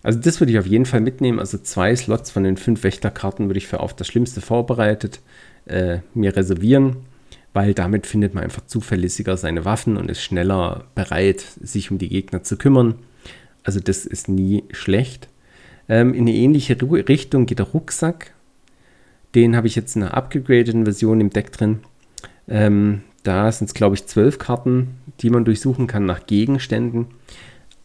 Also 0.04 0.20
das 0.20 0.40
würde 0.40 0.52
ich 0.52 0.60
auf 0.60 0.66
jeden 0.66 0.86
Fall 0.86 1.02
mitnehmen. 1.02 1.40
Also 1.40 1.58
zwei 1.58 1.96
Slots 1.96 2.32
von 2.32 2.44
den 2.44 2.58
fünf 2.58 2.84
Wächterkarten 2.84 3.48
würde 3.48 3.58
ich 3.58 3.68
für 3.68 3.80
auf 3.80 3.96
das 3.96 4.08
Schlimmste 4.08 4.42
vorbereitet 4.42 5.22
äh, 5.66 6.00
mir 6.14 6.36
reservieren, 6.36 6.98
weil 7.54 7.74
damit 7.74 8.08
findet 8.08 8.34
man 8.34 8.44
einfach 8.44 8.66
zuverlässiger 8.66 9.38
seine 9.38 9.66
Waffen 9.66 9.98
und 9.98 10.10
ist 10.10 10.22
schneller 10.22 10.86
bereit, 10.96 11.42
sich 11.62 11.92
um 11.92 11.98
die 11.98 12.10
Gegner 12.10 12.44
zu 12.44 12.58
kümmern. 12.58 12.96
Also 13.64 13.80
das 13.80 14.06
ist 14.06 14.30
nie 14.30 14.64
schlecht. 14.72 15.28
Ähm, 15.90 16.14
in 16.14 16.22
eine 16.22 16.34
ähnliche 16.34 16.78
Richtung 16.82 17.48
geht 17.48 17.60
der 17.60 17.68
Rucksack. 17.68 18.34
Den 19.36 19.56
habe 19.56 19.68
ich 19.68 19.76
jetzt 19.76 19.96
in 19.96 20.04
einer 20.04 20.14
abgegradeten 20.14 20.86
Version 20.86 21.20
im 21.20 21.32
Deck 21.32 21.52
drin. 21.52 21.80
Ähm, 22.48 23.02
da 23.24 23.52
sind 23.52 23.68
es, 23.68 23.74
glaube 23.74 23.96
ich, 23.96 24.06
zwölf 24.06 24.40
Karten, 24.40 24.96
die 25.20 25.30
man 25.30 25.46
durchsuchen 25.46 25.88
kann 25.88 26.06
nach 26.06 26.26
Gegenständen. 26.26 27.08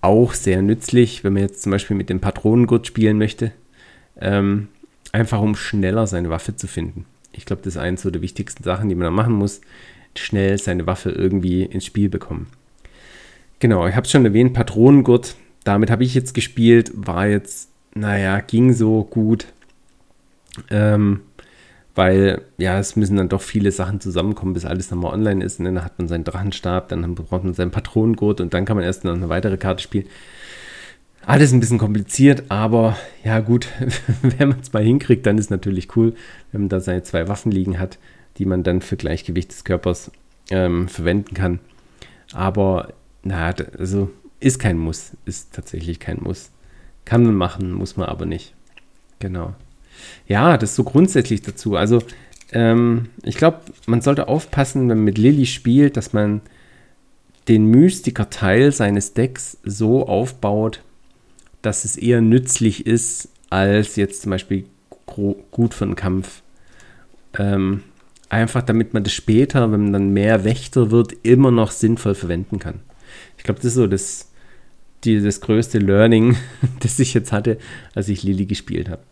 Auch 0.01 0.35
sehr 0.35 0.63
nützlich, 0.63 1.25
wenn 1.25 1.33
man 1.33 1.43
jetzt 1.43 1.63
zum 1.63 1.73
Beispiel 1.73 1.97
mit 1.97 2.11
dem 2.11 2.21
Patronengurt 2.21 2.87
spielen 2.87 3.19
möchte. 3.19 3.53
Ähm, 4.21 4.69
einfach 5.13 5.41
um 5.41 5.57
schneller 5.57 6.07
seine 6.07 6.31
Waffe 6.31 6.57
zu 6.57 6.67
finden. 6.67 7.07
Ich 7.33 7.47
glaube, 7.47 7.63
das 7.63 7.75
ist 7.75 7.81
eines 7.81 8.03
so 8.03 8.11
der 8.11 8.23
wichtigsten 8.23 8.63
Sachen, 8.63 8.89
die 8.89 8.95
man 8.95 9.05
da 9.05 9.11
machen 9.11 9.35
muss. 9.35 9.61
Schnell 10.17 10.59
seine 10.59 10.87
Waffe 10.87 11.11
irgendwie 11.11 11.65
ins 11.65 11.85
Spiel 11.85 12.09
bekommen. 12.09 12.47
Genau, 13.59 13.87
ich 13.89 13.97
habe 13.97 14.05
es 14.05 14.11
schon 14.11 14.25
erwähnt, 14.25 14.53
Patronengurt. 14.53 15.37
Damit 15.65 15.91
habe 15.91 16.05
ich 16.05 16.15
jetzt 16.15 16.35
gespielt, 16.35 16.93
war 16.95 17.27
jetzt 17.27 17.71
naja, 17.95 18.41
ging 18.41 18.73
so 18.73 19.05
gut. 19.05 19.47
Ähm, 20.71 21.21
weil, 21.95 22.43
ja, 22.59 22.79
es 22.79 22.97
müssen 22.97 23.17
dann 23.17 23.29
doch 23.29 23.43
viele 23.43 23.71
Sachen 23.71 24.01
zusammenkommen, 24.01 24.53
bis 24.53 24.65
alles 24.65 24.91
nochmal 24.91 25.13
online 25.13 25.45
ist. 25.45 25.61
Und 25.61 25.67
dann 25.67 25.85
hat 25.85 25.99
man 25.99 26.09
seinen 26.09 26.25
Drachenstab, 26.25 26.89
dann 26.89 27.15
braucht 27.15 27.45
man 27.45 27.55
seinen 27.55 27.71
Patronengurt 27.71 28.41
und 28.41 28.53
dann 28.53 28.65
kann 28.65 28.77
man 28.77 28.85
erst 28.85 29.05
noch 29.05 29.15
eine 29.15 29.29
weitere 29.29 29.57
Karte 29.57 29.83
spielen. 29.83 30.07
Alles 31.27 31.53
ein 31.53 31.61
bisschen 31.61 31.79
kompliziert, 31.79 32.45
aber 32.51 32.97
ja, 33.23 33.41
gut, 33.41 33.69
wenn 34.23 34.49
man 34.49 34.61
es 34.61 34.73
mal 34.73 34.83
hinkriegt, 34.83 35.25
dann 35.25 35.39
ist 35.39 35.51
natürlich 35.51 35.97
cool, 35.97 36.15
wenn 36.53 36.63
man 36.63 36.69
da 36.69 36.81
seine 36.81 37.03
zwei 37.03 37.29
Waffen 37.29 37.51
liegen 37.51 37.79
hat, 37.79 37.99
die 38.37 38.45
man 38.45 38.63
dann 38.63 38.83
für 38.83 38.97
Gleichgewicht 38.97 39.51
des 39.51 39.65
Körpers 39.65 40.11
ähm, 40.51 40.89
verwenden 40.89 41.35
kann. 41.35 41.61
Aber, 42.33 42.93
na, 43.23 43.55
also 43.79 44.11
ist 44.41 44.59
kein 44.59 44.77
Muss, 44.77 45.13
ist 45.25 45.55
tatsächlich 45.55 46.01
kein 46.01 46.19
Muss. 46.21 46.51
Kann 47.05 47.25
man 47.25 47.35
machen, 47.35 47.73
muss 47.73 47.97
man 47.97 48.09
aber 48.09 48.27
nicht. 48.27 48.55
Genau. 49.19 49.55
Ja, 50.27 50.57
das 50.57 50.71
ist 50.71 50.77
so 50.77 50.85
grundsätzlich 50.85 51.43
dazu. 51.43 51.77
Also, 51.77 52.01
ähm, 52.53 53.09
ich 53.23 53.37
glaube, 53.37 53.61
man 53.87 54.01
sollte 54.01 54.29
aufpassen, 54.29 54.83
wenn 54.83 54.99
man 54.99 55.05
mit 55.05 55.19
Lilly 55.19 55.47
spielt, 55.47 55.97
dass 55.97 56.13
man 56.13 56.41
den 57.49 57.67
Mystiker-Teil 57.67 58.73
seines 58.73 59.13
Decks 59.13 59.59
so 59.65 60.07
aufbaut, 60.07 60.83
dass 61.63 61.85
es 61.85 61.97
eher 61.97 62.21
nützlich 62.21 62.87
ist, 62.87 63.29
als 63.51 63.97
jetzt 63.97 64.23
zum 64.23 64.31
Beispiel 64.31 64.65
gut 65.51 65.75
für 65.75 65.85
einen 65.85 65.97
Kampf. 65.97 66.43
Ähm, 67.39 67.83
einfach 68.29 68.63
damit 68.63 68.95
man 68.95 69.05
das 69.05 69.13
später, 69.13 69.71
wenn 69.73 69.85
man 69.85 69.93
dann 69.93 70.13
mehr 70.13 70.45
Wächter 70.45 70.91
wird, 70.91 71.13
immer 71.23 71.51
noch 71.51 71.71
sinnvoll 71.71 72.15
verwenden 72.15 72.59
kann. 72.59 72.81
Ich 73.37 73.45
glaube, 73.45 73.59
das 73.59 73.67
ist 73.67 73.75
so 73.75 73.87
das, 73.87 74.31
die, 75.05 75.21
das 75.21 75.41
größte 75.41 75.79
Learning, 75.79 76.37
das 76.81 76.99
ich 76.99 77.15
jetzt 77.15 77.33
hatte, 77.33 77.59
als 77.95 78.09
ich 78.09 78.23
Lilly 78.23 78.47
gespielt 78.47 78.89
habe. 78.89 79.03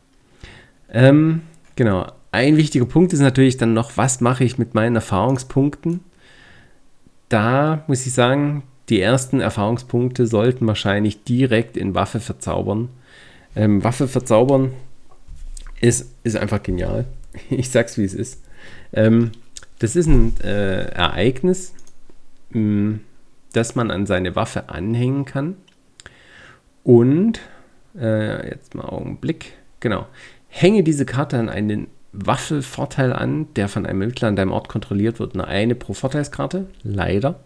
Ähm, 0.90 1.42
genau. 1.76 2.10
Ein 2.30 2.56
wichtiger 2.56 2.86
Punkt 2.86 3.12
ist 3.12 3.20
natürlich 3.20 3.58
dann 3.58 3.74
noch, 3.74 3.96
was 3.96 4.20
mache 4.20 4.44
ich 4.44 4.56
mit 4.56 4.74
meinen 4.74 4.96
Erfahrungspunkten? 4.96 6.00
Da 7.28 7.84
muss 7.86 8.06
ich 8.06 8.12
sagen, 8.14 8.62
die 8.88 9.00
ersten 9.00 9.40
Erfahrungspunkte 9.40 10.26
sollten 10.26 10.66
wahrscheinlich 10.66 11.24
direkt 11.24 11.76
in 11.76 11.94
Waffe 11.94 12.20
verzaubern. 12.20 12.88
Ähm, 13.54 13.84
Waffe 13.84 14.08
verzaubern 14.08 14.72
ist, 15.80 16.10
ist 16.24 16.36
einfach 16.36 16.62
genial. 16.62 17.04
Ich 17.50 17.70
sag's 17.70 17.96
wie 17.96 18.04
es 18.04 18.12
ist. 18.12 18.42
Ähm, 18.92 19.32
das 19.78 19.96
ist 19.96 20.06
ein 20.06 20.34
äh, 20.44 20.84
Ereignis, 20.92 21.72
mh, 22.50 22.60
mm, 22.60 23.00
das 23.54 23.74
man 23.74 23.90
an 23.90 24.06
seine 24.06 24.36
Waffe 24.36 24.68
anhängen 24.68 25.24
kann. 25.24 25.56
Und, 26.84 27.40
äh, 27.98 28.48
jetzt 28.48 28.74
mal 28.74 28.84
Augenblick, 28.84 29.52
genau, 29.80 30.06
hänge 30.48 30.82
diese 30.82 31.06
Karte 31.06 31.38
an 31.38 31.48
einen 31.48 31.86
Waffelvorteil 32.12 33.12
an, 33.12 33.46
der 33.56 33.68
von 33.68 33.86
einem 33.86 34.00
Mittler 34.00 34.28
an 34.28 34.36
deinem 34.36 34.52
Ort 34.52 34.68
kontrolliert 34.68 35.18
wird. 35.18 35.34
Eine, 35.34 35.46
eine 35.46 35.74
pro 35.74 35.94
Vorteilskarte, 35.94 36.66
leider. 36.82 37.40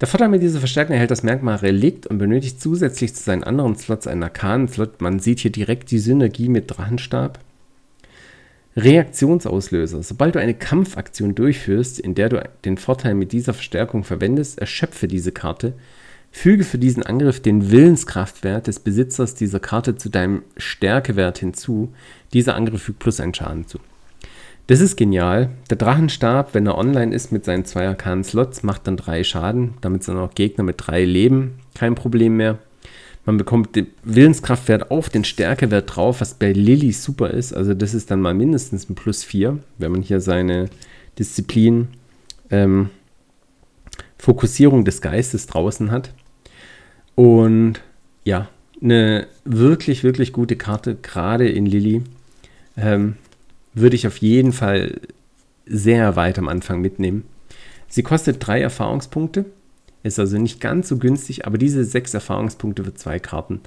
Der 0.00 0.08
Vorteil 0.08 0.28
mit 0.28 0.42
dieser 0.42 0.60
Verstärkung 0.60 0.94
erhält 0.94 1.10
das 1.10 1.22
Merkmal 1.22 1.56
Relikt 1.56 2.06
und 2.06 2.18
benötigt 2.18 2.60
zusätzlich 2.60 3.14
zu 3.14 3.22
seinen 3.22 3.44
anderen 3.44 3.76
Slots 3.76 4.06
einen 4.06 4.22
Arkanen-Slot. 4.22 5.00
Man 5.00 5.20
sieht 5.20 5.40
hier 5.40 5.52
direkt 5.52 5.90
die 5.90 5.98
Synergie 5.98 6.48
mit 6.48 6.70
Drachenstab. 6.70 7.38
Reaktionsauslöser. 8.76 10.02
Sobald 10.02 10.36
du 10.36 10.40
eine 10.40 10.54
Kampfaktion 10.54 11.34
durchführst, 11.34 11.98
in 11.98 12.14
der 12.14 12.28
du 12.28 12.42
den 12.64 12.78
Vorteil 12.78 13.14
mit 13.14 13.32
dieser 13.32 13.52
Verstärkung 13.52 14.04
verwendest, 14.04 14.58
erschöpfe 14.58 15.08
diese 15.08 15.32
Karte 15.32 15.74
Füge 16.32 16.64
für 16.64 16.78
diesen 16.78 17.02
Angriff 17.02 17.40
den 17.40 17.70
Willenskraftwert 17.70 18.66
des 18.66 18.78
Besitzers 18.78 19.34
dieser 19.34 19.60
Karte 19.60 19.96
zu 19.96 20.08
deinem 20.08 20.42
Stärkewert 20.56 21.38
hinzu. 21.38 21.92
Dieser 22.32 22.54
Angriff 22.54 22.82
fügt 22.82 23.00
plus 23.00 23.20
einen 23.20 23.34
Schaden 23.34 23.66
zu. 23.66 23.78
Das 24.68 24.80
ist 24.80 24.96
genial. 24.96 25.50
Der 25.68 25.76
Drachenstab, 25.76 26.54
wenn 26.54 26.66
er 26.66 26.78
online 26.78 27.12
ist 27.12 27.32
mit 27.32 27.44
seinen 27.44 27.64
zwei 27.64 27.88
arkanen 27.88 28.22
Slots, 28.22 28.62
macht 28.62 28.86
dann 28.86 28.96
drei 28.96 29.24
Schaden. 29.24 29.74
Damit 29.80 30.04
sind 30.04 30.16
auch 30.16 30.34
Gegner 30.34 30.62
mit 30.62 30.76
drei 30.78 31.04
Leben 31.04 31.58
kein 31.74 31.96
Problem 31.96 32.36
mehr. 32.36 32.58
Man 33.26 33.36
bekommt 33.36 33.76
den 33.76 33.88
Willenskraftwert 34.02 34.90
auf 34.90 35.08
den 35.08 35.24
Stärkewert 35.24 35.94
drauf, 35.94 36.20
was 36.20 36.34
bei 36.34 36.52
Lilly 36.52 36.92
super 36.92 37.30
ist. 37.30 37.52
Also 37.52 37.74
das 37.74 37.94
ist 37.94 38.10
dann 38.10 38.20
mal 38.20 38.32
mindestens 38.32 38.88
ein 38.88 38.94
Plus 38.94 39.24
4, 39.24 39.58
wenn 39.78 39.92
man 39.92 40.02
hier 40.02 40.20
seine 40.20 40.70
Disziplin 41.18 41.88
ähm, 42.50 42.90
Fokussierung 44.18 44.84
des 44.84 45.00
Geistes 45.00 45.46
draußen 45.46 45.90
hat. 45.90 46.12
Und 47.20 47.82
ja, 48.24 48.48
eine 48.80 49.26
wirklich, 49.44 50.02
wirklich 50.04 50.32
gute 50.32 50.56
Karte, 50.56 50.94
gerade 50.94 51.46
in 51.50 51.66
Lilly. 51.66 52.02
Ähm, 52.78 53.16
würde 53.74 53.94
ich 53.94 54.06
auf 54.06 54.16
jeden 54.16 54.52
Fall 54.52 55.02
sehr 55.66 56.16
weit 56.16 56.38
am 56.38 56.48
Anfang 56.48 56.80
mitnehmen. 56.80 57.24
Sie 57.88 58.02
kostet 58.02 58.38
drei 58.46 58.62
Erfahrungspunkte, 58.62 59.44
ist 60.02 60.18
also 60.18 60.38
nicht 60.38 60.62
ganz 60.62 60.88
so 60.88 60.96
günstig, 60.96 61.46
aber 61.46 61.58
diese 61.58 61.84
sechs 61.84 62.14
Erfahrungspunkte 62.14 62.84
für 62.84 62.94
zwei 62.94 63.18
Karten, 63.18 63.60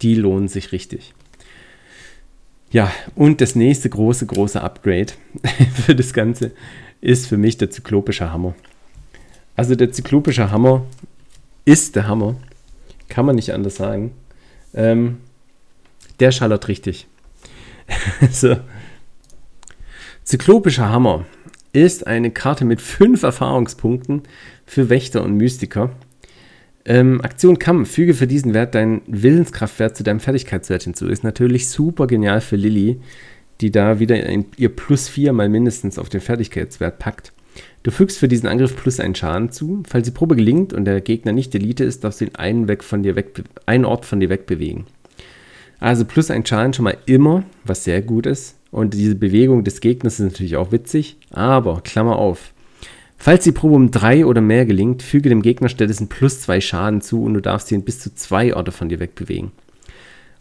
die 0.00 0.14
lohnen 0.14 0.48
sich 0.48 0.72
richtig. 0.72 1.12
Ja, 2.70 2.90
und 3.14 3.42
das 3.42 3.56
nächste 3.56 3.90
große, 3.90 4.24
große 4.24 4.62
Upgrade 4.62 5.12
für 5.84 5.94
das 5.94 6.14
Ganze 6.14 6.52
ist 7.02 7.26
für 7.26 7.36
mich 7.36 7.58
der 7.58 7.68
zyklopische 7.68 8.32
Hammer. 8.32 8.54
Also 9.54 9.74
der 9.74 9.92
zyklopische 9.92 10.50
Hammer 10.50 10.86
ist 11.66 11.94
der 11.94 12.08
Hammer. 12.08 12.36
Kann 13.08 13.26
man 13.26 13.36
nicht 13.36 13.52
anders 13.52 13.76
sagen. 13.76 14.12
Ähm, 14.74 15.18
der 16.20 16.32
schallert 16.32 16.68
richtig. 16.68 17.06
so. 18.30 18.56
Zyklopischer 20.24 20.88
Hammer 20.88 21.24
ist 21.72 22.06
eine 22.06 22.30
Karte 22.30 22.64
mit 22.64 22.80
fünf 22.80 23.22
Erfahrungspunkten 23.22 24.22
für 24.64 24.88
Wächter 24.88 25.22
und 25.22 25.36
Mystiker. 25.36 25.90
Ähm, 26.84 27.20
Aktion 27.20 27.58
Kampf, 27.58 27.90
füge 27.90 28.14
für 28.14 28.26
diesen 28.26 28.54
Wert 28.54 28.74
deinen 28.74 29.02
Willenskraftwert 29.06 29.96
zu 29.96 30.02
deinem 30.02 30.20
Fertigkeitswert 30.20 30.84
hinzu. 30.84 31.08
Ist 31.08 31.24
natürlich 31.24 31.68
super 31.68 32.06
genial 32.06 32.40
für 32.40 32.56
Lilly, 32.56 33.00
die 33.60 33.70
da 33.70 33.98
wieder 33.98 34.16
ihr 34.56 34.68
Plus 34.68 35.08
4 35.08 35.32
mal 35.32 35.48
mindestens 35.48 35.98
auf 35.98 36.08
den 36.08 36.20
Fertigkeitswert 36.20 36.98
packt. 36.98 37.32
Du 37.86 37.92
fügst 37.92 38.18
für 38.18 38.26
diesen 38.26 38.48
Angriff 38.48 38.74
plus 38.74 38.98
einen 38.98 39.14
Schaden 39.14 39.52
zu. 39.52 39.84
Falls 39.88 40.06
die 40.06 40.10
Probe 40.10 40.34
gelingt 40.34 40.72
und 40.72 40.86
der 40.86 41.00
Gegner 41.00 41.30
nicht 41.30 41.54
Elite 41.54 41.84
ist, 41.84 42.02
darfst 42.02 42.20
du 42.20 42.24
ihn 42.24 42.34
einen, 42.34 42.66
weg 42.66 42.82
von 42.82 43.04
dir 43.04 43.14
weg, 43.14 43.44
einen 43.64 43.84
Ort 43.84 44.04
von 44.04 44.18
dir 44.18 44.28
wegbewegen. 44.28 44.86
Also 45.78 46.04
plus 46.04 46.32
ein 46.32 46.44
Schaden 46.44 46.72
schon 46.72 46.82
mal 46.82 46.96
immer, 47.06 47.44
was 47.62 47.84
sehr 47.84 48.02
gut 48.02 48.26
ist. 48.26 48.56
Und 48.72 48.92
diese 48.92 49.14
Bewegung 49.14 49.62
des 49.62 49.80
Gegners 49.80 50.18
ist 50.18 50.32
natürlich 50.32 50.56
auch 50.56 50.72
witzig. 50.72 51.16
Aber, 51.30 51.80
Klammer 51.80 52.16
auf, 52.16 52.52
falls 53.18 53.44
die 53.44 53.52
Probe 53.52 53.76
um 53.76 53.92
drei 53.92 54.26
oder 54.26 54.40
mehr 54.40 54.66
gelingt, 54.66 55.04
füge 55.04 55.28
dem 55.28 55.42
Gegner 55.42 55.68
stattdessen 55.68 56.08
plus 56.08 56.40
zwei 56.40 56.60
Schaden 56.60 57.02
zu 57.02 57.22
und 57.22 57.34
du 57.34 57.40
darfst 57.40 57.70
ihn 57.70 57.84
bis 57.84 58.00
zu 58.00 58.12
zwei 58.12 58.56
Orte 58.56 58.72
von 58.72 58.88
dir 58.88 58.98
wegbewegen. 58.98 59.52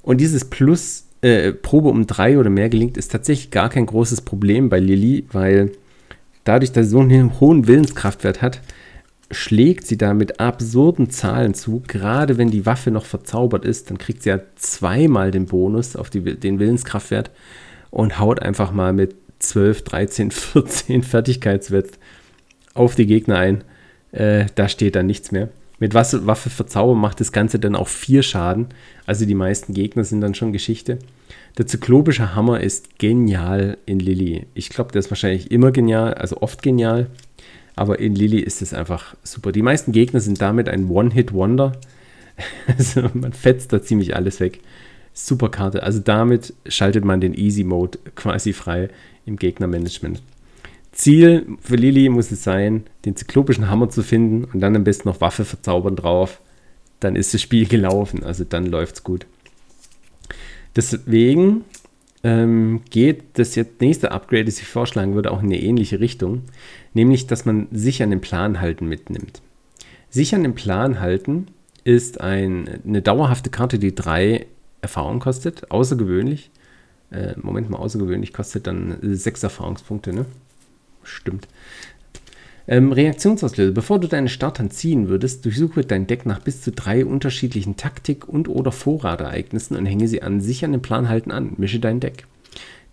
Und 0.01 0.19
dieses 0.19 0.45
Plus 0.45 1.05
äh, 1.21 1.51
Probe 1.51 1.89
um 1.89 2.07
drei 2.07 2.39
oder 2.39 2.49
mehr 2.49 2.69
gelingt, 2.69 2.97
ist 2.97 3.11
tatsächlich 3.11 3.51
gar 3.51 3.69
kein 3.69 3.85
großes 3.85 4.21
Problem 4.21 4.69
bei 4.69 4.79
Lilly, 4.79 5.25
weil 5.31 5.73
dadurch, 6.45 6.71
dass 6.71 6.85
sie 6.85 6.91
so 6.91 7.01
einen 7.01 7.39
hohen 7.41 7.67
Willenskraftwert 7.67 8.41
hat, 8.41 8.61
schlägt 9.31 9.85
sie 9.85 9.97
da 9.97 10.13
mit 10.13 10.39
absurden 10.39 11.09
Zahlen 11.09 11.53
zu. 11.53 11.83
Gerade 11.87 12.37
wenn 12.37 12.51
die 12.51 12.65
Waffe 12.65 12.91
noch 12.91 13.05
verzaubert 13.05 13.65
ist, 13.65 13.89
dann 13.89 13.97
kriegt 13.97 14.23
sie 14.23 14.29
ja 14.29 14.39
zweimal 14.55 15.31
den 15.31 15.47
Bonus 15.47 15.95
auf 15.95 16.09
die, 16.09 16.21
den 16.39 16.59
Willenskraftwert 16.59 17.31
und 17.89 18.19
haut 18.19 18.41
einfach 18.41 18.71
mal 18.71 18.93
mit 18.93 19.15
12, 19.39 19.83
13, 19.83 20.31
14 20.31 21.03
Fertigkeitswert 21.03 21.97
auf 22.73 22.95
die 22.95 23.07
Gegner 23.07 23.37
ein. 23.37 23.63
Äh, 24.11 24.45
da 24.55 24.69
steht 24.69 24.95
dann 24.95 25.07
nichts 25.07 25.31
mehr. 25.31 25.49
Mit 25.77 25.93
Waffe 25.93 26.49
verzaubern 26.49 26.97
macht 26.97 27.19
das 27.19 27.33
Ganze 27.33 27.59
dann 27.59 27.75
auch 27.75 27.89
vier 27.89 28.23
Schaden. 28.23 28.67
Also 29.05 29.25
die 29.25 29.35
meisten 29.35 29.73
Gegner 29.73 30.05
sind 30.05 30.21
dann 30.21 30.33
schon 30.33 30.53
Geschichte. 30.53 30.99
Der 31.57 31.67
zyklopische 31.67 32.35
Hammer 32.35 32.59
ist 32.59 32.99
genial 32.99 33.77
in 33.85 33.99
Lilly. 33.99 34.45
Ich 34.55 34.69
glaube, 34.69 34.91
der 34.91 34.99
ist 34.99 35.09
wahrscheinlich 35.09 35.51
immer 35.51 35.71
genial, 35.71 36.13
also 36.15 36.41
oft 36.41 36.61
genial. 36.61 37.07
Aber 37.77 37.99
in 37.99 38.13
Lilly 38.13 38.39
ist 38.39 38.61
es 38.61 38.73
einfach 38.73 39.15
super. 39.23 39.51
Die 39.51 39.61
meisten 39.61 39.91
Gegner 39.93 40.19
sind 40.19 40.41
damit 40.41 40.69
ein 40.69 40.89
One-Hit-Wonder. 40.89 41.73
Also 42.67 43.09
man 43.13 43.31
fetzt 43.31 43.71
da 43.71 43.81
ziemlich 43.81 44.13
alles 44.13 44.41
weg. 44.41 44.59
Super 45.13 45.47
Karte. 45.47 45.83
Also 45.83 45.99
damit 45.99 46.53
schaltet 46.67 47.05
man 47.05 47.21
den 47.21 47.33
Easy 47.33 47.63
Mode 47.63 47.97
quasi 48.15 48.51
frei 48.51 48.89
im 49.25 49.37
Gegnermanagement. 49.37 50.21
Ziel 50.91 51.45
für 51.61 51.77
Lilly 51.77 52.09
muss 52.09 52.31
es 52.31 52.43
sein, 52.43 52.83
den 53.05 53.15
zyklopischen 53.15 53.69
Hammer 53.69 53.89
zu 53.89 54.03
finden 54.03 54.43
und 54.43 54.59
dann 54.59 54.75
am 54.75 54.83
besten 54.83 55.07
noch 55.07 55.21
Waffe 55.21 55.45
verzaubern 55.45 55.95
drauf. 55.95 56.41
Dann 56.99 57.15
ist 57.15 57.33
das 57.33 57.41
Spiel 57.41 57.65
gelaufen. 57.69 58.23
Also 58.25 58.43
dann 58.43 58.65
läuft 58.65 58.95
es 58.95 59.03
gut. 59.05 59.25
Deswegen 60.75 61.63
ähm, 62.23 62.81
geht 62.89 63.23
das 63.33 63.55
jetzt 63.55 63.81
nächste 63.81 64.11
Upgrade, 64.11 64.45
das 64.45 64.59
ich 64.59 64.67
vorschlagen 64.67 65.15
würde, 65.15 65.31
auch 65.31 65.39
in 65.39 65.45
eine 65.45 65.61
ähnliche 65.61 65.99
Richtung, 65.99 66.41
nämlich, 66.93 67.27
dass 67.27 67.45
man 67.45 67.67
sich 67.71 68.01
an 68.01 68.09
den 68.09 68.21
Plan 68.21 68.59
halten 68.59 68.87
mitnimmt. 68.87 69.41
Sich 70.09 70.33
an 70.33 70.43
den 70.43 70.55
Plan 70.55 70.99
halten 70.99 71.47
ist 71.83 72.19
ein, 72.19 72.81
eine 72.85 73.01
dauerhafte 73.01 73.49
Karte, 73.49 73.79
die 73.79 73.93
drei 73.93 74.47
Erfahrungen 74.81 75.19
kostet, 75.19 75.71
außergewöhnlich. 75.71 76.49
Äh, 77.11 77.35
Moment 77.39 77.69
mal, 77.69 77.77
außergewöhnlich 77.77 78.33
kostet 78.33 78.65
dann 78.65 78.97
sechs 79.01 79.43
Erfahrungspunkte, 79.43 80.13
ne? 80.13 80.25
Stimmt. 81.03 81.47
Ähm, 82.67 82.91
Reaktionsauslöser. 82.91 83.71
Bevor 83.71 83.99
du 83.99 84.07
deine 84.07 84.29
Starthand 84.29 84.73
ziehen 84.73 85.07
würdest, 85.07 85.45
durchsuche 85.45 85.81
dein 85.81 86.07
Deck 86.07 86.25
nach 86.25 86.39
bis 86.39 86.61
zu 86.61 86.71
drei 86.71 87.05
unterschiedlichen 87.05 87.77
Taktik- 87.77 88.27
und 88.27 88.49
oder 88.49 88.71
Vorratereignissen 88.71 89.77
und 89.77 89.85
hänge 89.85 90.07
sie 90.07 90.23
an 90.23 90.41
sich 90.41 90.65
an 90.65 90.71
den 90.71 90.81
Plan 90.81 91.07
halten 91.07 91.31
an. 91.31 91.53
Mische 91.57 91.79
dein 91.79 91.99
Deck. 91.99 92.25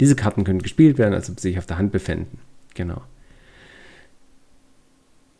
Diese 0.00 0.16
Karten 0.16 0.44
können 0.44 0.62
gespielt 0.62 0.98
werden, 0.98 1.14
als 1.14 1.30
ob 1.30 1.40
sie 1.40 1.48
sich 1.48 1.58
auf 1.58 1.66
der 1.66 1.78
Hand 1.78 1.92
befänden. 1.92 2.38
Genau. 2.74 3.02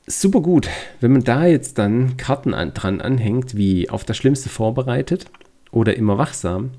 Super 0.06 0.40
gut. 0.40 0.68
Wenn 1.00 1.12
man 1.12 1.24
da 1.24 1.46
jetzt 1.46 1.78
dann 1.78 2.16
Karten 2.16 2.54
an, 2.54 2.74
dran 2.74 3.00
anhängt, 3.00 3.56
wie 3.56 3.88
auf 3.88 4.04
das 4.04 4.16
Schlimmste 4.16 4.48
vorbereitet 4.48 5.26
oder 5.70 5.96
immer 5.96 6.18
wachsam, 6.18 6.70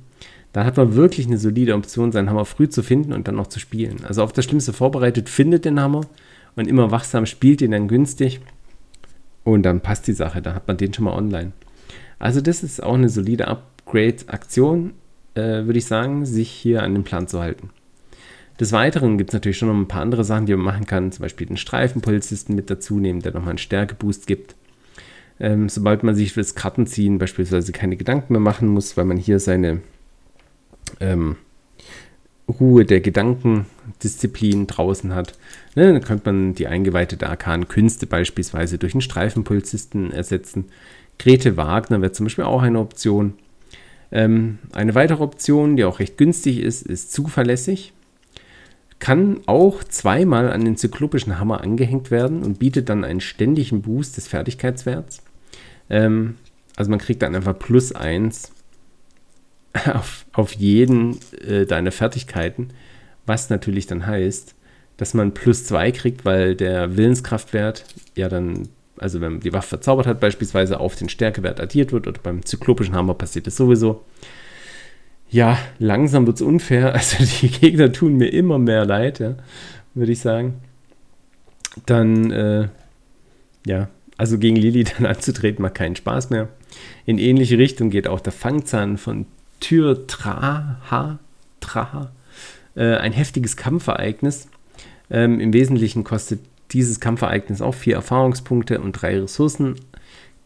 dann 0.52 0.66
hat 0.66 0.78
man 0.78 0.96
wirklich 0.96 1.28
eine 1.28 1.38
solide 1.38 1.74
Option, 1.74 2.12
seinen 2.12 2.30
Hammer 2.30 2.46
früh 2.46 2.70
zu 2.70 2.84
finden 2.84 3.14
und 3.14 3.28
dann 3.28 3.36
noch 3.36 3.48
zu 3.48 3.60
spielen. 3.60 4.04
Also 4.08 4.24
auf 4.24 4.34
das 4.34 4.46
Schlimmste 4.46 4.74
vorbereitet 4.74 5.30
findet 5.30 5.66
den 5.66 5.80
Hammer 5.80 6.02
und 6.56 6.68
immer 6.68 6.92
wachsam 6.92 7.26
spielt 7.26 7.62
ihn 7.62 7.72
dann 7.72 7.88
günstig 7.88 8.42
und 9.44 9.64
dann 9.64 9.82
passt 9.82 10.08
die 10.08 10.14
Sache, 10.14 10.42
dann 10.42 10.56
hat 10.56 10.68
man 10.68 10.78
den 10.78 10.94
schon 10.94 11.06
mal 11.06 11.14
online. 11.14 11.52
Also 12.20 12.42
das 12.42 12.64
ist 12.64 12.82
auch 12.82 12.94
eine 12.94 13.10
solide 13.10 13.48
Upgrade-Aktion, 13.48 14.94
äh, 15.36 15.66
würde 15.66 15.80
ich 15.80 15.86
sagen, 15.86 16.26
sich 16.26 16.50
hier 16.50 16.84
an 16.84 16.94
den 16.94 17.04
Plan 17.04 17.28
zu 17.28 17.40
halten. 17.40 17.70
Des 18.60 18.72
Weiteren 18.72 19.18
gibt 19.18 19.32
es 19.32 19.34
natürlich 19.34 19.58
schon 19.58 19.70
noch 19.70 19.76
ein 19.76 19.88
paar 19.88 20.02
andere 20.02 20.24
Sachen, 20.24 20.46
die 20.46 20.56
man 20.56 20.66
machen 20.66 20.86
kann, 20.86 21.12
zum 21.12 21.24
Beispiel 21.24 21.48
den 21.48 21.58
Streifenpolizisten 21.58 22.56
mit 22.56 22.70
dazu 22.70 23.00
nehmen, 23.00 23.22
der 23.22 23.34
nochmal 23.34 23.50
einen 23.50 23.58
Stärkeboost 23.58 24.28
gibt. 24.28 24.56
Ähm, 25.40 25.68
sobald 25.68 26.04
man 26.04 26.16
sich 26.16 26.34
fürs 26.34 26.54
Kartenziehen 26.54 27.18
beispielsweise 27.18 27.72
keine 27.72 27.98
Gedanken 27.98 28.34
mehr 28.34 28.40
machen 28.40 28.68
muss, 28.68 28.96
weil 28.96 29.06
man 29.06 29.18
hier 29.18 29.40
seine 29.40 29.82
ähm, 31.00 31.36
Ruhe 32.48 32.86
der 32.86 33.02
Gedankendisziplin 33.02 34.68
draußen 34.68 35.16
hat. 35.16 35.38
Ne, 35.76 35.94
dann 35.94 36.02
könnte 36.02 36.32
man 36.32 36.56
die 36.56 36.68
eingeweihte 36.68 37.18
der 37.18 37.30
arkanen 37.30 37.68
Künste 37.68 38.06
beispielsweise 38.06 38.78
durch 38.78 38.94
einen 38.94 39.02
Streifenpolizisten 39.02 40.12
ersetzen. 40.12 40.66
Grete 41.20 41.58
Wagner 41.58 42.02
wäre 42.02 42.12
zum 42.12 42.26
Beispiel 42.26 42.44
auch 42.44 42.62
eine 42.62 42.80
Option. 42.80 43.34
Ähm, 44.12 44.60
eine 44.74 44.96
weitere 44.96 45.24
Option, 45.24 45.76
die 45.76 45.86
auch 45.86 46.00
recht 46.00 46.18
günstig 46.18 46.60
ist, 46.60 46.86
ist 46.86 47.12
zuverlässig. 47.12 47.94
Kann 49.00 49.42
auch 49.48 49.84
zweimal 49.84 50.52
an 50.52 50.64
den 50.64 50.78
zyklopischen 50.78 51.40
Hammer 51.40 51.62
angehängt 51.62 52.12
werden 52.12 52.44
und 52.44 52.60
bietet 52.60 52.90
dann 52.90 53.04
einen 53.04 53.22
ständigen 53.22 53.82
Boost 53.82 54.18
des 54.18 54.28
Fertigkeitswerts. 54.28 55.24
Ähm, 55.90 56.36
also 56.76 56.90
man 56.90 57.00
kriegt 57.00 57.22
dann 57.22 57.36
einfach 57.36 57.58
plus 57.58 57.92
1 57.92 58.53
auf, 59.94 60.26
auf 60.34 60.54
jeden 60.54 61.18
äh, 61.48 61.66
deiner 61.66 61.92
Fertigkeiten, 61.92 62.70
was 63.26 63.50
natürlich 63.50 63.88
dann 63.88 64.06
heißt, 64.06 64.56
dass 64.98 65.14
man 65.14 65.34
plus 65.34 65.66
zwei 65.66 65.92
kriegt, 65.92 66.26
weil 66.26 66.56
der 66.56 66.98
Willenskraftwert 66.98 67.86
ja 68.16 68.30
dann, 68.30 68.70
also 68.98 69.22
wenn 69.22 69.34
man 69.34 69.42
die 69.42 69.54
Waffe 69.54 69.70
verzaubert 69.70 70.06
hat, 70.06 70.20
beispielsweise 70.20 70.80
auf 70.80 70.96
den 70.96 71.10
Stärkewert 71.10 71.60
addiert 71.60 71.92
wird 71.92 72.08
oder 72.08 72.20
beim 72.22 72.46
zyklopischen 72.46 72.96
Hammer 72.96 73.16
passiert 73.16 73.48
das 73.48 73.58
sowieso. 73.58 74.04
Ja, 75.30 75.58
langsam 75.80 76.28
wird 76.28 76.38
es 76.38 76.42
unfair. 76.44 76.94
Also 76.94 77.24
die 77.42 77.50
Gegner 77.50 77.92
tun 77.92 78.18
mir 78.18 78.28
immer 78.28 78.60
mehr 78.60 78.86
leid, 78.86 79.20
ja, 79.20 79.36
würde 79.96 80.12
ich 80.12 80.20
sagen. 80.20 80.62
Dann, 81.88 82.30
äh, 82.30 82.68
ja, 83.66 83.90
also 84.18 84.38
gegen 84.38 84.56
Lili 84.56 84.84
dann 84.84 85.06
anzutreten, 85.08 85.64
macht 85.64 85.74
keinen 85.74 85.96
Spaß 85.96 86.30
mehr. 86.30 86.50
In 87.08 87.18
ähnliche 87.18 87.58
Richtung 87.58 87.90
geht 87.90 88.08
auch 88.08 88.20
der 88.20 88.32
Fangzahn 88.32 88.98
von 88.98 89.26
Tyr 89.64 90.08
Traha, 90.08 91.20
Traha 91.62 92.12
äh, 92.76 92.96
ein 92.98 93.14
heftiges 93.14 93.56
Kampfereignis. 93.56 94.50
Ähm, 95.10 95.40
Im 95.40 95.54
Wesentlichen 95.54 96.04
kostet 96.04 96.42
dieses 96.72 97.00
Kampfereignis 97.00 97.62
auch 97.62 97.74
vier 97.74 97.96
Erfahrungspunkte 97.96 98.82
und 98.82 98.92
drei 98.92 99.18
Ressourcen, 99.20 99.76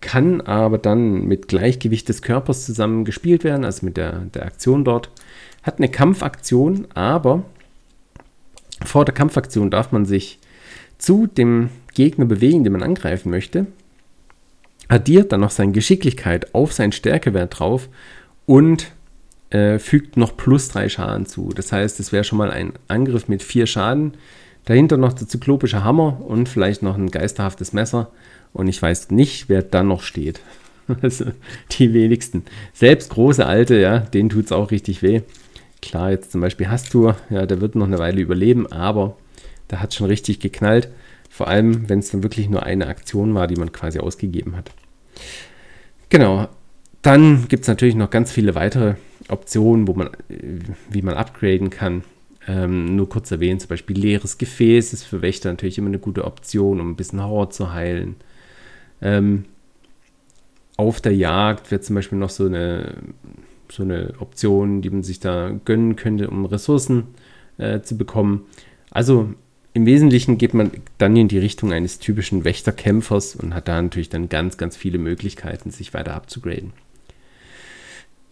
kann 0.02 0.42
aber 0.42 0.78
dann 0.78 1.26
mit 1.26 1.48
Gleichgewicht 1.48 2.08
des 2.10 2.22
Körpers 2.22 2.66
zusammen 2.66 3.06
gespielt 3.06 3.44
werden, 3.44 3.66
also 3.66 3.86
mit 3.86 3.98
der, 3.98 4.20
der 4.36 4.46
Aktion 4.46 4.86
dort. 4.86 5.10
Hat 5.64 5.80
eine 5.80 5.90
Kampfaktion, 5.90 6.88
aber 6.94 7.44
vor 8.86 9.04
der 9.04 9.16
Kampfaktion 9.16 9.72
darf 9.72 9.92
man 9.92 10.06
sich 10.06 10.38
zu 11.00 11.26
dem 11.26 11.70
Gegner 11.96 12.26
bewegen, 12.26 12.64
den 12.64 12.74
man 12.74 12.84
angreifen 12.84 13.32
möchte, 13.32 13.66
addiert 14.88 15.32
dann 15.32 15.42
noch 15.42 15.50
seine 15.50 15.72
Geschicklichkeit 15.72 16.54
auf 16.54 16.72
seinen 16.72 16.92
Stärkewert 16.92 17.60
drauf 17.60 17.90
und 18.46 18.92
äh, 19.50 19.80
fügt 19.80 20.18
noch 20.18 20.36
plus 20.36 20.70
drei 20.70 20.90
Schaden 20.90 21.26
zu. 21.26 21.50
Das 21.50 21.72
heißt, 21.72 22.00
es 22.00 22.12
wäre 22.12 22.24
schon 22.24 22.38
mal 22.38 22.52
ein 22.52 22.74
Angriff 22.88 23.28
mit 23.28 23.44
vier 23.44 23.66
Schaden. 23.66 24.14
Dahinter 24.66 24.98
noch 24.98 25.14
der 25.14 25.28
zyklopische 25.28 25.84
Hammer 25.84 26.22
und 26.26 26.50
vielleicht 26.50 26.84
noch 26.84 26.98
ein 26.98 27.10
geisterhaftes 27.10 27.72
Messer. 27.74 28.12
Und 28.54 28.68
ich 28.68 28.82
weiß 28.82 29.12
nicht, 29.12 29.50
wer 29.50 29.62
dann 29.62 29.88
noch 29.88 30.04
steht. 30.04 30.40
Also 31.02 31.26
die 31.72 31.94
wenigsten. 31.94 32.46
Selbst 32.72 33.10
große 33.10 33.46
Alte, 33.46 33.78
ja, 33.78 34.00
denen 34.00 34.30
tut 34.30 34.46
es 34.46 34.52
auch 34.54 34.72
richtig 34.72 35.04
weh. 35.04 35.22
Klar, 35.82 36.12
jetzt 36.12 36.32
zum 36.32 36.40
Beispiel 36.40 36.70
Hastur, 36.70 37.18
ja, 37.30 37.46
der 37.46 37.60
wird 37.60 37.76
noch 37.76 37.88
eine 37.88 38.00
Weile 38.00 38.22
überleben, 38.22 38.72
aber 38.72 39.18
da 39.68 39.82
hat 39.82 39.94
schon 39.94 40.08
richtig 40.08 40.40
geknallt. 40.40 40.88
Vor 41.30 41.50
allem, 41.50 41.90
wenn 41.90 42.00
es 42.00 42.12
dann 42.12 42.24
wirklich 42.24 42.48
nur 42.48 42.64
eine 42.64 42.88
Aktion 42.88 43.36
war, 43.36 43.48
die 43.48 43.58
man 43.58 43.74
quasi 43.74 44.00
ausgegeben 44.00 44.56
hat. 44.56 44.72
Genau. 46.10 46.48
Dann 47.02 47.48
gibt 47.48 47.64
es 47.64 47.68
natürlich 47.68 47.96
noch 47.96 48.10
ganz 48.10 48.32
viele 48.32 48.56
weitere 48.56 48.96
Optionen, 49.30 49.88
wo 49.88 49.94
man, 49.94 50.08
äh, 50.30 50.60
wie 50.90 51.02
man 51.02 51.16
upgraden 51.16 51.70
kann. 51.70 52.04
Ähm, 52.48 52.96
nur 52.96 53.10
kurz 53.10 53.30
erwähnen, 53.32 53.60
zum 53.60 53.70
Beispiel 53.70 53.98
leeres 53.98 54.38
Gefäß 54.38 54.94
ist 54.94 55.04
für 55.04 55.22
Wächter 55.22 55.50
natürlich 55.50 55.78
immer 55.78 55.88
eine 55.88 56.00
gute 56.00 56.24
Option, 56.24 56.80
um 56.80 56.92
ein 56.92 56.96
bisschen 56.96 57.22
Horror 57.22 57.50
zu 57.50 57.74
heilen. 57.74 58.16
Ähm, 59.02 59.46
auf 60.78 61.02
der 61.02 61.16
Jagd 61.16 61.72
wird 61.72 61.84
zum 61.84 61.96
Beispiel 61.96 62.18
noch 62.18 62.30
so 62.30 62.46
eine, 62.46 62.96
so 63.70 63.84
eine 63.84 64.14
Option, 64.20 64.82
die 64.82 64.90
man 64.90 65.04
sich 65.04 65.20
da 65.20 65.52
gönnen 65.66 65.96
könnte, 65.98 66.30
um 66.30 66.46
Ressourcen 66.46 67.08
äh, 67.58 67.82
zu 67.82 67.98
bekommen. 67.98 68.46
Also 68.92 69.34
im 69.74 69.86
Wesentlichen 69.86 70.38
geht 70.38 70.54
man 70.54 70.72
dann 70.98 71.16
in 71.16 71.28
die 71.28 71.40
Richtung 71.40 71.74
eines 71.74 72.00
typischen 72.00 72.46
Wächterkämpfers 72.46 73.36
und 73.36 73.54
hat 73.54 73.68
da 73.68 73.82
natürlich 73.82 74.10
dann 74.10 74.30
ganz, 74.30 74.58
ganz 74.58 74.78
viele 74.78 74.98
Möglichkeiten, 75.00 75.70
sich 75.70 75.94
weiter 75.94 76.16
abzugraden. 76.16 76.72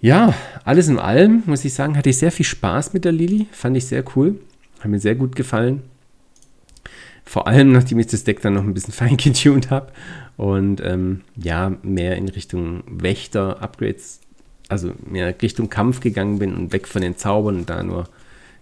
Ja, 0.02 0.34
alles 0.64 0.88
in 0.88 1.00
allem, 1.00 1.44
muss 1.46 1.66
ich 1.66 1.74
sagen, 1.74 1.98
hatte 1.98 2.10
ich 2.10 2.18
sehr 2.18 2.32
viel 2.32 2.46
Spaß 2.46 2.94
mit 2.94 3.06
der 3.06 3.12
Lili. 3.12 3.48
Fand 3.52 3.76
ich 3.78 3.88
sehr 3.88 4.04
cool. 4.16 4.40
Hat 4.80 4.92
mir 4.92 5.00
sehr 5.00 5.16
gut 5.16 5.36
gefallen. 5.36 5.84
Vor 7.24 7.48
allem, 7.48 7.72
nachdem 7.72 7.98
ich 8.00 8.08
das 8.08 8.24
Deck 8.24 8.42
dann 8.42 8.54
noch 8.54 8.64
ein 8.64 8.74
bisschen 8.74 8.94
fein 8.94 9.18
getuned 9.18 9.72
habe 9.72 9.92
und 10.38 10.82
ähm, 10.82 11.22
ja, 11.36 11.74
mehr 11.82 12.18
in 12.18 12.30
Richtung 12.30 12.84
Wächter-Upgrades, 12.88 14.20
also 14.68 14.92
mehr 15.06 15.34
Richtung 15.42 15.70
Kampf 15.70 16.02
gegangen 16.02 16.40
bin 16.40 16.54
und 16.54 16.72
weg 16.72 16.88
von 16.88 17.02
den 17.02 17.18
Zaubern 17.18 17.58
und 17.58 17.70
da 17.70 17.82
nur 17.82 18.08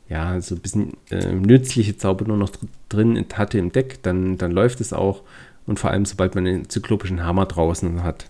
ja, 0.09 0.39
so 0.41 0.55
ein 0.55 0.61
bisschen 0.61 0.97
äh, 1.09 1.31
nützliche 1.31 1.97
Zauber 1.97 2.25
nur 2.25 2.37
noch 2.37 2.51
drin 2.89 3.25
hatte 3.33 3.57
im 3.57 3.71
Deck, 3.71 4.03
dann, 4.03 4.37
dann 4.37 4.51
läuft 4.51 4.79
es 4.81 4.93
auch. 4.93 5.23
Und 5.65 5.79
vor 5.79 5.91
allem, 5.91 6.05
sobald 6.05 6.35
man 6.35 6.45
den 6.45 6.69
zyklopischen 6.69 7.23
Hammer 7.23 7.45
draußen 7.45 8.03
hat, 8.03 8.29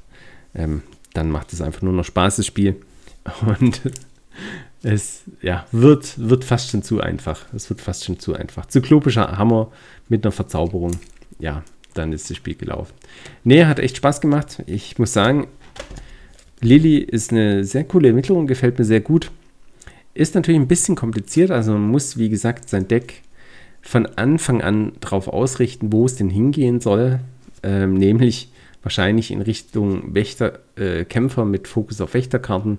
ähm, 0.56 0.84
dann 1.14 1.30
macht 1.30 1.52
es 1.52 1.62
einfach 1.62 1.82
nur 1.82 1.94
noch 1.94 2.06
Spaß, 2.06 2.38
das 2.38 2.46
Spiel. 2.46 2.76
Und 3.46 3.82
es 4.84 5.24
ja, 5.42 5.66
wird, 5.72 6.16
wird 6.18 6.44
fast 6.44 6.70
schon 6.70 6.84
zu 6.84 7.02
einfach. 7.02 7.46
Es 7.54 7.70
wird 7.70 7.82
fast 7.82 8.06
schon 8.06 8.20
zu 8.20 8.34
einfach. 8.36 8.66
Zyklopischer 8.66 9.38
Hammer 9.38 9.72
mit 10.10 10.26
einer 10.26 10.32
Verzauberung. 10.32 10.98
Ja, 11.40 11.64
dann 11.94 12.14
ist 12.14 12.30
das 12.30 12.38
Spiel 12.38 12.56
gelaufen. 12.56 12.94
Nee, 13.44 13.66
hat 13.66 13.80
echt 13.80 13.98
Spaß 13.98 14.22
gemacht. 14.22 14.64
Ich 14.66 14.98
muss 15.00 15.14
sagen, 15.14 15.48
Lilly 16.62 16.98
ist 16.98 17.32
eine 17.32 17.64
sehr 17.64 17.84
coole 17.84 18.10
Ermittlung, 18.10 18.48
gefällt 18.48 18.80
mir 18.80 18.86
sehr 18.86 19.02
gut. 19.02 19.32
Ist 20.14 20.36
natürlich 20.36 20.62
ein 20.62 20.68
bisschen 20.68 20.96
kompliziert, 20.96 21.52
also 21.52 21.74
man 21.74 21.88
muss, 21.88 22.18
wie 22.18 22.30
gesagt, 22.30 22.70
sein 22.70 22.88
Deck 22.88 23.24
von 23.82 24.06
Anfang 24.06 24.62
an 24.62 24.94
darauf 25.00 25.28
ausrichten, 25.28 25.92
wo 25.92 26.06
es 26.06 26.16
denn 26.16 26.30
hingehen 26.30 26.80
soll. 26.80 27.20
Ähm, 27.64 27.96
nämlich 27.96 28.52
wahrscheinlich 28.82 29.32
in 29.32 29.42
Richtung 29.42 30.14
Wächterkämpfer 30.14 31.42
äh, 31.42 31.46
mit 31.46 31.68
Fokus 31.68 32.02
auf 32.02 32.14
Wächterkarten 32.14 32.78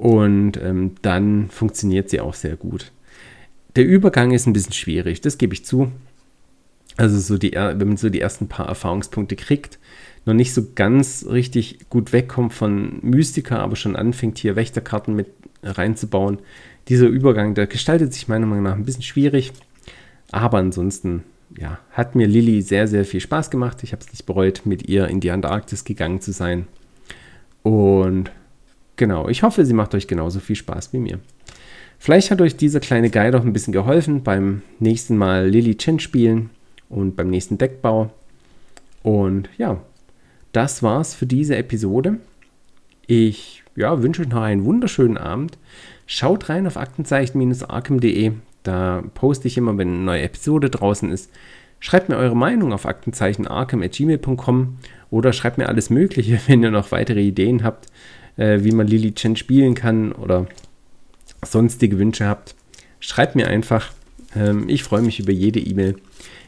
und 0.00 0.56
ähm, 0.56 0.92
dann 1.02 1.50
funktioniert 1.50 2.08
sie 2.08 2.20
auch 2.20 2.32
sehr 2.32 2.56
gut. 2.56 2.90
Der 3.76 3.84
Übergang 3.84 4.30
ist 4.30 4.46
ein 4.46 4.54
bisschen 4.54 4.72
schwierig, 4.72 5.20
das 5.20 5.36
gebe 5.36 5.52
ich 5.52 5.66
zu. 5.66 5.92
Also 6.96 7.18
so 7.18 7.36
die, 7.36 7.52
wenn 7.52 7.86
man 7.86 7.96
so 7.98 8.08
die 8.08 8.22
ersten 8.22 8.48
paar 8.48 8.66
Erfahrungspunkte 8.66 9.36
kriegt, 9.36 9.78
noch 10.24 10.32
nicht 10.32 10.54
so 10.54 10.68
ganz 10.74 11.26
richtig 11.28 11.90
gut 11.90 12.14
wegkommt 12.14 12.54
von 12.54 12.98
Mystika, 13.02 13.58
aber 13.58 13.76
schon 13.76 13.94
anfängt 13.94 14.38
hier 14.38 14.56
Wächterkarten 14.56 15.14
mit 15.14 15.26
reinzubauen. 15.62 16.38
Dieser 16.88 17.06
Übergang, 17.06 17.54
der 17.54 17.66
gestaltet 17.66 18.14
sich 18.14 18.26
meiner 18.26 18.46
Meinung 18.46 18.64
nach 18.64 18.76
ein 18.76 18.86
bisschen 18.86 19.02
schwierig. 19.02 19.52
Aber 20.32 20.56
ansonsten, 20.56 21.24
ja, 21.58 21.78
hat 21.90 22.14
mir 22.14 22.26
Lilly 22.26 22.62
sehr, 22.62 22.88
sehr 22.88 23.04
viel 23.04 23.20
Spaß 23.20 23.50
gemacht. 23.50 23.82
Ich 23.82 23.92
habe 23.92 24.02
es 24.02 24.10
nicht 24.10 24.24
bereut, 24.24 24.62
mit 24.64 24.88
ihr 24.88 25.08
in 25.08 25.20
die 25.20 25.30
Antarktis 25.30 25.84
gegangen 25.84 26.22
zu 26.22 26.32
sein. 26.32 26.66
Und 27.62 28.30
Genau, 29.00 29.30
ich 29.30 29.42
hoffe, 29.42 29.64
sie 29.64 29.72
macht 29.72 29.94
euch 29.94 30.08
genauso 30.08 30.40
viel 30.40 30.56
Spaß 30.56 30.92
wie 30.92 30.98
mir. 30.98 31.20
Vielleicht 31.98 32.30
hat 32.30 32.42
euch 32.42 32.58
dieser 32.58 32.80
kleine 32.80 33.08
Guide 33.08 33.38
auch 33.38 33.44
ein 33.46 33.54
bisschen 33.54 33.72
geholfen 33.72 34.22
beim 34.22 34.60
nächsten 34.78 35.16
Mal 35.16 35.48
Lily 35.48 35.78
Chen 35.78 36.00
spielen 36.00 36.50
und 36.90 37.16
beim 37.16 37.30
nächsten 37.30 37.56
Deckbau. 37.56 38.10
Und 39.02 39.48
ja, 39.56 39.80
das 40.52 40.82
war's 40.82 41.14
für 41.14 41.24
diese 41.24 41.56
Episode. 41.56 42.18
Ich 43.06 43.62
ja, 43.74 44.02
wünsche 44.02 44.20
euch 44.20 44.28
noch 44.28 44.42
einen 44.42 44.66
wunderschönen 44.66 45.16
Abend. 45.16 45.56
Schaut 46.04 46.50
rein 46.50 46.66
auf 46.66 46.76
aktenzeichen-arkham.de. 46.76 48.32
Da 48.64 49.02
poste 49.14 49.48
ich 49.48 49.56
immer, 49.56 49.78
wenn 49.78 49.88
eine 49.88 50.04
neue 50.04 50.22
Episode 50.24 50.68
draußen 50.68 51.10
ist. 51.10 51.30
Schreibt 51.78 52.10
mir 52.10 52.18
eure 52.18 52.36
Meinung 52.36 52.74
auf 52.74 52.84
aktenzeichen.arkham.gmail.com 52.84 54.76
oder 55.10 55.32
schreibt 55.32 55.56
mir 55.56 55.70
alles 55.70 55.88
Mögliche, 55.88 56.38
wenn 56.48 56.62
ihr 56.62 56.70
noch 56.70 56.92
weitere 56.92 57.22
Ideen 57.22 57.64
habt 57.64 57.86
äh, 58.36 58.60
wie 58.62 58.72
man 58.72 58.86
Lily 58.86 59.12
Chen 59.12 59.36
spielen 59.36 59.74
kann 59.74 60.12
oder 60.12 60.46
sonstige 61.44 61.98
Wünsche 61.98 62.26
habt, 62.26 62.54
schreibt 63.00 63.36
mir 63.36 63.48
einfach. 63.48 63.92
Ähm, 64.36 64.68
ich 64.68 64.82
freue 64.82 65.02
mich 65.02 65.18
über 65.20 65.32
jede 65.32 65.60
E-Mail. 65.60 65.96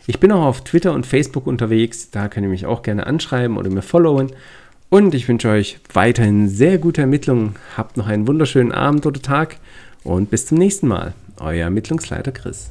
Ich 0.07 0.19
bin 0.19 0.33
auch 0.33 0.45
auf 0.45 0.65
Twitter 0.65 0.93
und 0.93 1.07
Facebook 1.07 1.47
unterwegs. 1.47 2.11
Da 2.11 2.29
könnt 2.29 2.45
ihr 2.45 2.51
mich 2.51 2.67
auch 2.67 2.83
gerne 2.83 3.07
anschreiben 3.07 3.57
oder 3.57 3.71
mir 3.71 3.83
followen. 3.83 4.33
Und 4.89 5.15
ich 5.15 5.29
wünsche 5.29 5.49
euch 5.49 5.79
weiterhin 5.93 6.49
sehr 6.49 6.79
gute 6.79 7.01
Ermittlungen. 7.01 7.55
Habt 7.77 7.97
noch 7.97 8.09
einen 8.09 8.27
wunderschönen 8.27 8.73
Abend 8.73 9.07
oder 9.07 9.23
Tag 9.23 9.57
und 10.05 10.31
bis 10.31 10.47
zum 10.47 10.59
nächsten 10.59 10.89
Mal. 10.89 11.15
Euer 11.39 11.65
Ermittlungsleiter 11.65 12.33
Chris. 12.33 12.71